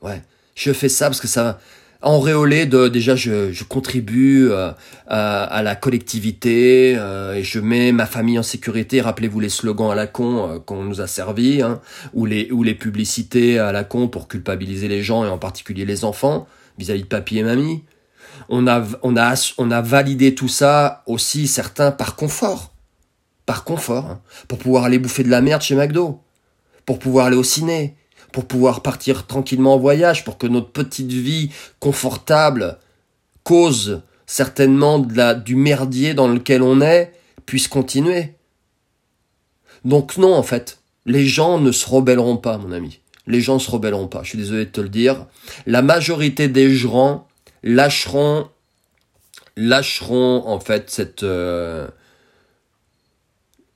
Ouais. 0.00 0.22
Je 0.54 0.72
fais 0.72 0.88
ça 0.88 1.06
parce 1.06 1.20
que 1.20 1.28
ça, 1.28 1.60
enréolé 2.02 2.66
de 2.66 2.88
déjà 2.88 3.14
je, 3.14 3.52
je 3.52 3.64
contribue 3.64 4.48
euh, 4.50 4.72
à, 5.06 5.62
la 5.62 5.74
collectivité 5.74 6.94
euh, 6.96 7.34
et 7.34 7.42
je 7.42 7.60
mets 7.60 7.92
ma 7.92 8.06
famille 8.06 8.38
en 8.38 8.42
sécurité. 8.42 9.00
Rappelez-vous 9.00 9.40
les 9.40 9.48
slogans 9.48 9.90
à 9.90 9.94
la 9.94 10.06
con 10.06 10.48
euh, 10.48 10.58
qu'on 10.58 10.82
nous 10.82 11.00
a 11.00 11.06
servi, 11.06 11.62
hein, 11.62 11.80
ou 12.14 12.26
les 12.26 12.50
ou 12.50 12.62
les 12.62 12.74
publicités 12.74 13.58
à 13.58 13.72
la 13.72 13.84
con 13.84 14.08
pour 14.08 14.28
culpabiliser 14.28 14.88
les 14.88 15.02
gens 15.02 15.24
et 15.24 15.28
en 15.28 15.38
particulier 15.38 15.84
les 15.84 16.04
enfants 16.04 16.46
vis-à-vis 16.78 17.02
de 17.02 17.08
papy 17.08 17.38
et 17.38 17.42
mamie. 17.42 17.84
On 18.48 18.66
a 18.66 18.84
on 19.02 19.16
a 19.16 19.52
on 19.58 19.70
a 19.70 19.80
validé 19.82 20.34
tout 20.34 20.48
ça 20.48 21.02
aussi 21.06 21.46
certains 21.46 21.92
par 21.92 22.16
confort, 22.16 22.72
par 23.44 23.64
confort, 23.64 24.06
hein, 24.06 24.20
pour 24.48 24.58
pouvoir 24.58 24.84
aller 24.84 24.98
bouffer 24.98 25.22
de 25.22 25.30
la 25.30 25.42
merde 25.42 25.60
chez 25.60 25.74
McDo, 25.74 26.20
pour 26.86 26.98
pouvoir 26.98 27.26
aller 27.26 27.36
au 27.36 27.44
ciné, 27.44 27.94
pour 28.32 28.46
pouvoir 28.46 28.82
partir 28.82 29.26
tranquillement 29.26 29.74
en 29.74 29.78
voyage, 29.78 30.24
pour 30.24 30.38
que 30.38 30.46
notre 30.46 30.70
petite 30.70 31.10
vie 31.10 31.50
confortable 31.78 32.78
cause 33.44 34.02
certainement 34.26 34.98
du 34.98 35.56
merdier 35.56 36.14
dans 36.14 36.28
lequel 36.28 36.62
on 36.62 36.80
est 36.80 37.12
puisse 37.46 37.68
continuer. 37.68 38.34
Donc 39.84 40.16
non, 40.16 40.34
en 40.34 40.42
fait, 40.42 40.78
les 41.06 41.26
gens 41.26 41.58
ne 41.58 41.72
se 41.72 41.88
rebelleront 41.88 42.36
pas, 42.36 42.58
mon 42.58 42.72
ami. 42.72 43.00
Les 43.26 43.40
gens 43.40 43.54
ne 43.54 43.58
se 43.58 43.70
rebelleront 43.70 44.08
pas, 44.08 44.22
je 44.22 44.30
suis 44.30 44.38
désolé 44.38 44.66
de 44.66 44.70
te 44.70 44.80
le 44.80 44.88
dire. 44.88 45.26
La 45.66 45.82
majorité 45.82 46.48
des 46.48 46.74
gens 46.74 47.26
lâcheront, 47.62 48.48
lâcheront 49.56 50.46
en 50.46 50.60
fait 50.60 50.90
cette... 50.90 51.22
Euh, 51.22 51.88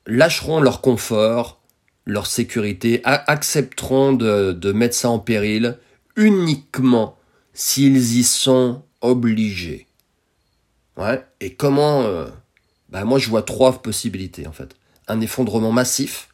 lâcheront 0.06 0.60
leur 0.60 0.80
confort, 0.80 1.60
leur 2.06 2.26
sécurité, 2.26 3.00
accepteront 3.04 4.12
de, 4.12 4.52
de 4.52 4.72
mettre 4.72 4.94
ça 4.94 5.10
en 5.10 5.18
péril 5.18 5.78
uniquement 6.16 7.16
s'ils 7.54 8.18
y 8.18 8.24
sont 8.24 8.82
obligés. 9.00 9.86
Ouais. 10.96 11.24
Et 11.40 11.54
comment 11.54 12.02
euh, 12.02 12.26
bah 12.88 13.04
moi 13.04 13.18
je 13.18 13.28
vois 13.28 13.42
trois 13.42 13.82
possibilités 13.82 14.46
en 14.46 14.52
fait. 14.52 14.76
Un 15.08 15.20
effondrement 15.20 15.72
massif, 15.72 16.28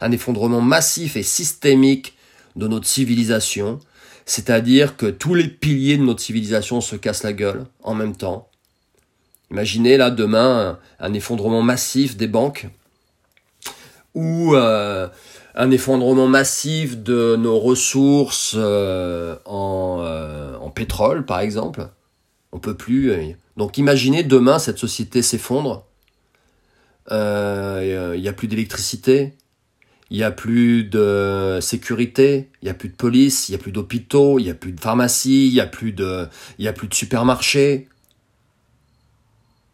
un 0.00 0.10
effondrement 0.10 0.60
massif 0.60 1.16
et 1.16 1.22
systémique 1.22 2.16
de 2.56 2.66
notre 2.66 2.86
civilisation, 2.86 3.78
c'est-à-dire 4.26 4.96
que 4.96 5.06
tous 5.06 5.34
les 5.34 5.48
piliers 5.48 5.96
de 5.96 6.02
notre 6.02 6.20
civilisation 6.20 6.80
se 6.80 6.96
cassent 6.96 7.22
la 7.22 7.32
gueule 7.32 7.66
en 7.82 7.94
même 7.94 8.16
temps. 8.16 8.48
Imaginez 9.50 9.96
là 9.96 10.10
demain 10.10 10.78
un 10.98 11.12
effondrement 11.14 11.62
massif 11.62 12.16
des 12.16 12.28
banques, 12.28 12.68
ou 14.14 14.54
euh, 14.54 15.08
un 15.54 15.70
effondrement 15.70 16.28
massif 16.28 16.98
de 16.98 17.36
nos 17.36 17.58
ressources 17.58 18.54
euh, 18.56 19.36
en, 19.44 20.00
euh, 20.02 20.56
en, 20.56 20.70
pétrole, 20.70 21.24
par 21.24 21.40
exemple. 21.40 21.88
On 22.52 22.58
peut 22.58 22.74
plus. 22.74 23.12
Donc 23.56 23.78
imaginez 23.78 24.24
demain 24.24 24.58
cette 24.58 24.78
société 24.78 25.22
s'effondre. 25.22 25.86
Il 27.10 28.20
n'y 28.20 28.28
a 28.28 28.32
plus 28.32 28.48
d'électricité, 28.48 29.34
il 30.10 30.16
n'y 30.16 30.24
a 30.24 30.30
plus 30.30 30.84
de 30.84 31.58
sécurité, 31.60 32.48
il 32.62 32.66
n'y 32.66 32.70
a 32.70 32.74
plus 32.74 32.88
de 32.88 32.96
police, 32.96 33.48
il 33.48 33.52
n'y 33.52 33.56
a 33.56 33.58
plus 33.58 33.72
d'hôpitaux, 33.72 34.38
il 34.38 34.44
n'y 34.44 34.50
a 34.50 34.54
plus 34.54 34.72
de 34.72 34.80
pharmacie, 34.80 35.48
il 35.48 35.52
n'y 35.52 35.60
a 35.60 35.66
plus 35.66 35.92
de, 35.92 36.26
a 36.64 36.72
plus 36.72 36.88
de 36.88 36.94
supermarchés. 36.94 37.88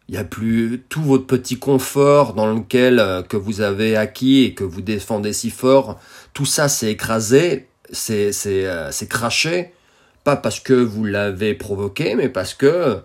Il 0.09 0.13
n'y 0.13 0.17
a 0.17 0.23
plus 0.23 0.83
tout 0.87 1.01
votre 1.01 1.25
petit 1.25 1.59
confort 1.59 2.33
dans 2.33 2.53
lequel 2.53 2.99
euh, 2.99 3.21
que 3.23 3.35
vous 3.35 3.59
avez 3.59 3.97
acquis 3.97 4.43
et 4.43 4.53
que 4.53 4.63
vous 4.63 4.81
défendez 4.81 5.33
si 5.33 5.49
fort. 5.49 5.99
Tout 6.33 6.45
ça 6.45 6.69
s'est 6.69 6.91
écrasé, 6.91 7.67
c'est 7.91 8.31
c'est 8.31 8.65
euh, 8.65 8.89
craché, 9.09 9.73
pas 10.23 10.37
parce 10.37 10.61
que 10.61 10.73
vous 10.73 11.03
l'avez 11.03 11.55
provoqué, 11.55 12.15
mais 12.15 12.29
parce 12.29 12.53
que 12.53 12.99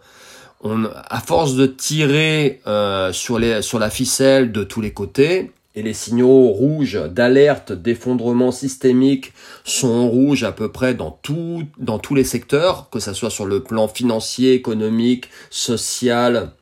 on, 0.61 0.85
à 0.85 1.21
force 1.21 1.57
de 1.57 1.67
tirer 1.67 2.61
euh, 2.69 3.13
sur 3.13 3.41
les 3.41 3.63
sur 3.63 3.81
la 3.81 3.91
ficelle 3.91 4.53
de 4.53 4.63
tous 4.63 4.81
les 4.81 4.93
côtés, 4.93 5.51
et 5.75 5.83
les 5.83 5.95
signaux 5.95 6.49
rouges 6.49 7.01
d'alerte 7.11 7.73
d'effondrement 7.73 8.53
systémique 8.53 9.33
sont 9.65 10.09
rouges 10.09 10.45
à 10.45 10.53
peu 10.53 10.71
près 10.71 10.95
dans 10.95 11.11
tout 11.11 11.65
dans 11.79 11.99
tous 11.99 12.15
les 12.15 12.25
secteurs, 12.25 12.91
que 12.91 13.01
ce 13.01 13.13
soit 13.13 13.31
sur 13.31 13.47
le 13.47 13.61
plan 13.61 13.89
financier, 13.89 14.53
économique, 14.55 15.31
social, 15.51 16.53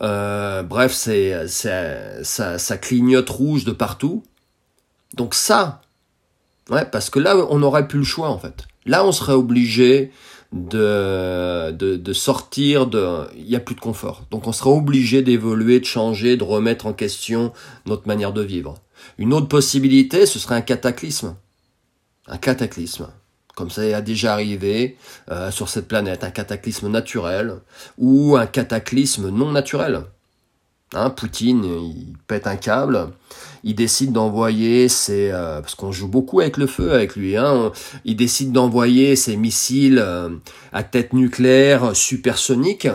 euh, 0.00 0.62
bref, 0.62 0.92
c'est, 0.92 1.46
ça, 1.48 2.58
ça 2.58 2.76
clignote 2.78 3.30
rouge 3.30 3.64
de 3.64 3.72
partout. 3.72 4.24
Donc 5.14 5.34
ça, 5.34 5.82
ouais, 6.70 6.84
parce 6.84 7.10
que 7.10 7.18
là, 7.18 7.36
on 7.50 7.58
n'aurait 7.58 7.88
plus 7.88 7.98
le 7.98 8.04
choix 8.04 8.28
en 8.28 8.38
fait. 8.38 8.66
Là, 8.86 9.04
on 9.04 9.12
serait 9.12 9.32
obligé 9.32 10.12
de, 10.52 11.70
de, 11.72 11.96
de 11.96 12.12
sortir 12.12 12.86
de... 12.86 13.24
Il 13.36 13.46
n'y 13.46 13.56
a 13.56 13.60
plus 13.60 13.74
de 13.74 13.80
confort. 13.80 14.24
Donc 14.30 14.46
on 14.46 14.52
serait 14.52 14.70
obligé 14.70 15.22
d'évoluer, 15.22 15.80
de 15.80 15.84
changer, 15.84 16.36
de 16.36 16.44
remettre 16.44 16.86
en 16.86 16.92
question 16.92 17.52
notre 17.86 18.06
manière 18.06 18.32
de 18.32 18.42
vivre. 18.42 18.74
Une 19.18 19.32
autre 19.32 19.48
possibilité, 19.48 20.26
ce 20.26 20.38
serait 20.38 20.54
un 20.54 20.60
cataclysme. 20.60 21.36
Un 22.26 22.38
cataclysme 22.38 23.08
comme 23.54 23.70
ça 23.70 23.82
a 23.82 24.00
déjà 24.00 24.32
arrivé 24.32 24.96
euh, 25.30 25.50
sur 25.50 25.68
cette 25.68 25.88
planète, 25.88 26.24
un 26.24 26.30
cataclysme 26.30 26.88
naturel 26.88 27.56
ou 27.98 28.36
un 28.36 28.46
cataclysme 28.46 29.30
non 29.30 29.52
naturel. 29.52 30.02
Hein, 30.92 31.10
Poutine, 31.10 31.64
il 31.64 32.14
pète 32.28 32.46
un 32.46 32.56
câble, 32.56 33.08
il 33.64 33.74
décide 33.74 34.12
d'envoyer 34.12 34.88
ses... 34.88 35.30
Euh, 35.32 35.60
parce 35.60 35.74
qu'on 35.74 35.90
joue 35.90 36.08
beaucoup 36.08 36.40
avec 36.40 36.56
le 36.56 36.66
feu 36.66 36.92
avec 36.92 37.16
lui, 37.16 37.36
hein, 37.36 37.72
il 38.04 38.16
décide 38.16 38.52
d'envoyer 38.52 39.16
ses 39.16 39.36
missiles 39.36 39.98
euh, 39.98 40.28
à 40.72 40.82
tête 40.82 41.12
nucléaire 41.12 41.96
supersonique 41.96 42.88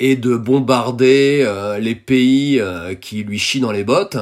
et 0.00 0.16
de 0.16 0.36
bombarder 0.36 1.48
les 1.78 1.94
pays 1.94 2.60
qui 3.00 3.22
lui 3.22 3.38
chient 3.38 3.60
dans 3.60 3.70
les 3.70 3.84
bottes 3.84 4.18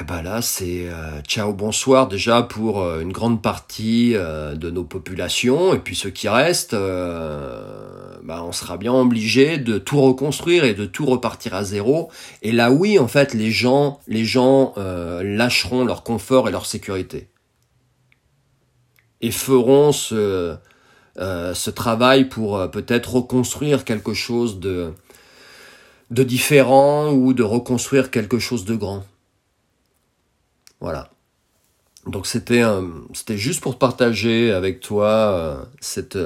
eh 0.00 0.04
ben 0.04 0.22
là, 0.22 0.42
c'est 0.42 0.88
euh, 0.88 1.20
ciao 1.22 1.52
bonsoir 1.52 2.06
déjà 2.06 2.42
pour 2.42 2.82
euh, 2.82 3.00
une 3.00 3.10
grande 3.10 3.42
partie 3.42 4.12
euh, 4.14 4.54
de 4.54 4.70
nos 4.70 4.84
populations 4.84 5.74
et 5.74 5.80
puis 5.80 5.96
ceux 5.96 6.10
qui 6.10 6.28
restent, 6.28 6.76
bah, 6.76 8.44
on 8.44 8.52
sera 8.52 8.76
bien 8.76 8.92
obligé 8.92 9.58
de 9.58 9.78
tout 9.78 10.00
reconstruire 10.00 10.62
et 10.64 10.74
de 10.74 10.86
tout 10.86 11.04
repartir 11.04 11.54
à 11.54 11.64
zéro. 11.64 12.10
Et 12.42 12.52
là, 12.52 12.70
oui, 12.70 12.98
en 12.98 13.08
fait, 13.08 13.34
les 13.34 13.50
gens, 13.50 13.98
les 14.06 14.24
gens 14.24 14.74
lâcheront 14.76 15.84
leur 15.84 16.04
confort 16.04 16.48
et 16.48 16.52
leur 16.52 16.66
sécurité 16.66 17.28
et 19.20 19.32
feront 19.32 19.90
ce 19.92 20.58
travail 21.70 22.26
pour 22.28 22.70
peut-être 22.70 23.14
reconstruire 23.14 23.84
quelque 23.84 24.14
chose 24.14 24.60
de 24.60 24.92
différent 26.10 27.10
ou 27.10 27.32
de 27.32 27.42
reconstruire 27.42 28.10
quelque 28.10 28.38
chose 28.38 28.64
de 28.64 28.76
grand. 28.76 29.04
Voilà. 30.80 31.10
Donc 32.06 32.26
c'était 32.26 32.62
c'était 33.12 33.36
juste 33.36 33.60
pour 33.60 33.78
partager 33.78 34.52
avec 34.52 34.80
toi 34.80 35.66
cette 35.80 36.18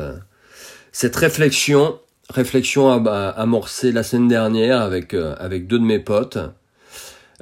cette 0.93 1.17
réflexion 1.17 1.99
réflexion 2.31 2.91
amorcée 2.91 3.93
la 3.93 4.03
semaine 4.03 4.29
dernière 4.29 4.81
avec 4.81 5.15
avec 5.15 5.67
deux 5.67 5.79
de 5.79 5.85
mes 5.85 5.99
potes. 5.99 6.39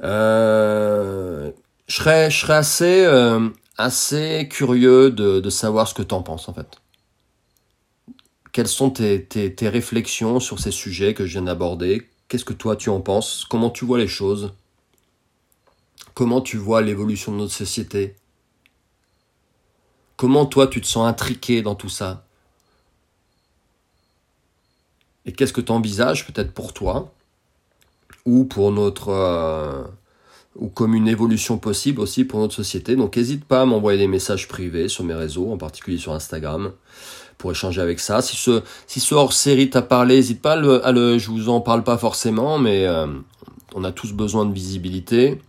je 0.01 1.51
serais 1.87 2.31
je 2.31 3.51
assez 3.77 4.47
curieux 4.49 5.11
de, 5.11 5.49
savoir 5.49 5.87
ce 5.87 5.93
que 5.93 6.03
tu 6.03 6.13
en 6.13 6.21
penses 6.21 6.47
en 6.47 6.53
fait. 6.53 6.77
Quelles 8.51 8.67
sont 8.67 8.89
tes 8.89 9.69
réflexions 9.69 10.39
sur 10.39 10.59
ces 10.59 10.71
sujets 10.71 11.13
que 11.13 11.25
je 11.25 11.33
viens 11.33 11.43
d'aborder? 11.43 12.09
Qu'est-ce 12.27 12.45
que 12.45 12.53
toi 12.53 12.75
tu 12.75 12.89
en 12.89 13.01
penses? 13.01 13.45
Comment 13.49 13.69
tu 13.69 13.85
vois 13.85 13.97
les 13.97 14.07
choses? 14.07 14.53
Comment 16.13 16.41
tu 16.41 16.57
vois 16.57 16.81
l'évolution 16.81 17.31
de 17.31 17.37
notre 17.37 17.53
société? 17.53 18.15
Comment 20.17 20.45
toi 20.45 20.67
tu 20.67 20.81
te 20.81 20.87
sens 20.87 21.07
intriqué 21.07 21.61
dans 21.61 21.75
tout 21.75 21.89
ça? 21.89 22.25
Et 25.25 25.31
qu'est-ce 25.31 25.53
que 25.53 25.61
tu 25.61 25.71
envisages 25.71 26.25
peut-être 26.27 26.53
pour 26.53 26.73
toi? 26.73 27.13
Ou 28.25 28.45
pour 28.45 28.71
notre 28.71 29.09
euh, 29.09 29.83
ou 30.55 30.67
comme 30.67 30.93
une 30.93 31.07
évolution 31.07 31.57
possible 31.57 32.01
aussi 32.01 32.25
pour 32.25 32.39
notre 32.39 32.53
société? 32.53 32.95
Donc 32.95 33.17
n'hésite 33.17 33.45
pas 33.45 33.61
à 33.61 33.65
m'envoyer 33.65 33.97
des 33.97 34.07
messages 34.07 34.47
privés 34.47 34.89
sur 34.89 35.03
mes 35.03 35.13
réseaux, 35.13 35.51
en 35.51 35.57
particulier 35.57 35.97
sur 35.97 36.13
Instagram, 36.13 36.71
pour 37.37 37.51
échanger 37.51 37.81
avec 37.81 37.99
ça. 37.99 38.21
Si 38.21 38.35
ce, 38.35 38.61
si 38.85 38.99
ce 38.99 39.15
hors-série 39.15 39.69
t'a 39.69 39.81
parlé, 39.81 40.15
n'hésite 40.15 40.41
pas 40.41 40.53
à 40.53 40.91
le, 40.91 41.17
je 41.17 41.31
vous 41.31 41.49
en 41.49 41.61
parle 41.61 41.83
pas 41.83 41.97
forcément, 41.97 42.59
mais 42.59 42.85
euh, 42.85 43.07
on 43.73 43.83
a 43.83 43.91
tous 43.91 44.13
besoin 44.13 44.45
de 44.45 44.53
visibilité. 44.53 45.41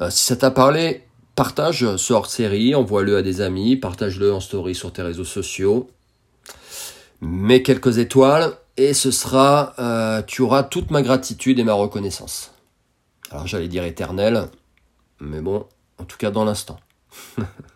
Euh, 0.00 0.10
si 0.10 0.24
ça 0.24 0.36
t'a 0.36 0.50
parlé, 0.50 1.04
partage 1.34 1.96
ce 1.96 2.12
hors-série, 2.12 2.74
envoie-le 2.74 3.16
à 3.16 3.22
des 3.22 3.40
amis, 3.40 3.76
partage-le 3.76 4.32
en 4.32 4.40
story 4.40 4.74
sur 4.74 4.92
tes 4.92 5.02
réseaux 5.02 5.24
sociaux. 5.24 5.90
Mets 7.20 7.62
quelques 7.62 7.98
étoiles 7.98 8.56
et 8.76 8.92
ce 8.92 9.10
sera, 9.10 9.74
euh, 9.78 10.22
tu 10.22 10.42
auras 10.42 10.62
toute 10.62 10.90
ma 10.90 11.02
gratitude 11.02 11.58
et 11.58 11.64
ma 11.64 11.72
reconnaissance. 11.72 12.52
Alors 13.30 13.46
j'allais 13.46 13.68
dire 13.68 13.84
éternel, 13.84 14.48
mais 15.20 15.40
bon, 15.40 15.66
en 15.98 16.04
tout 16.04 16.18
cas 16.18 16.30
dans 16.30 16.44
l'instant. 16.44 16.78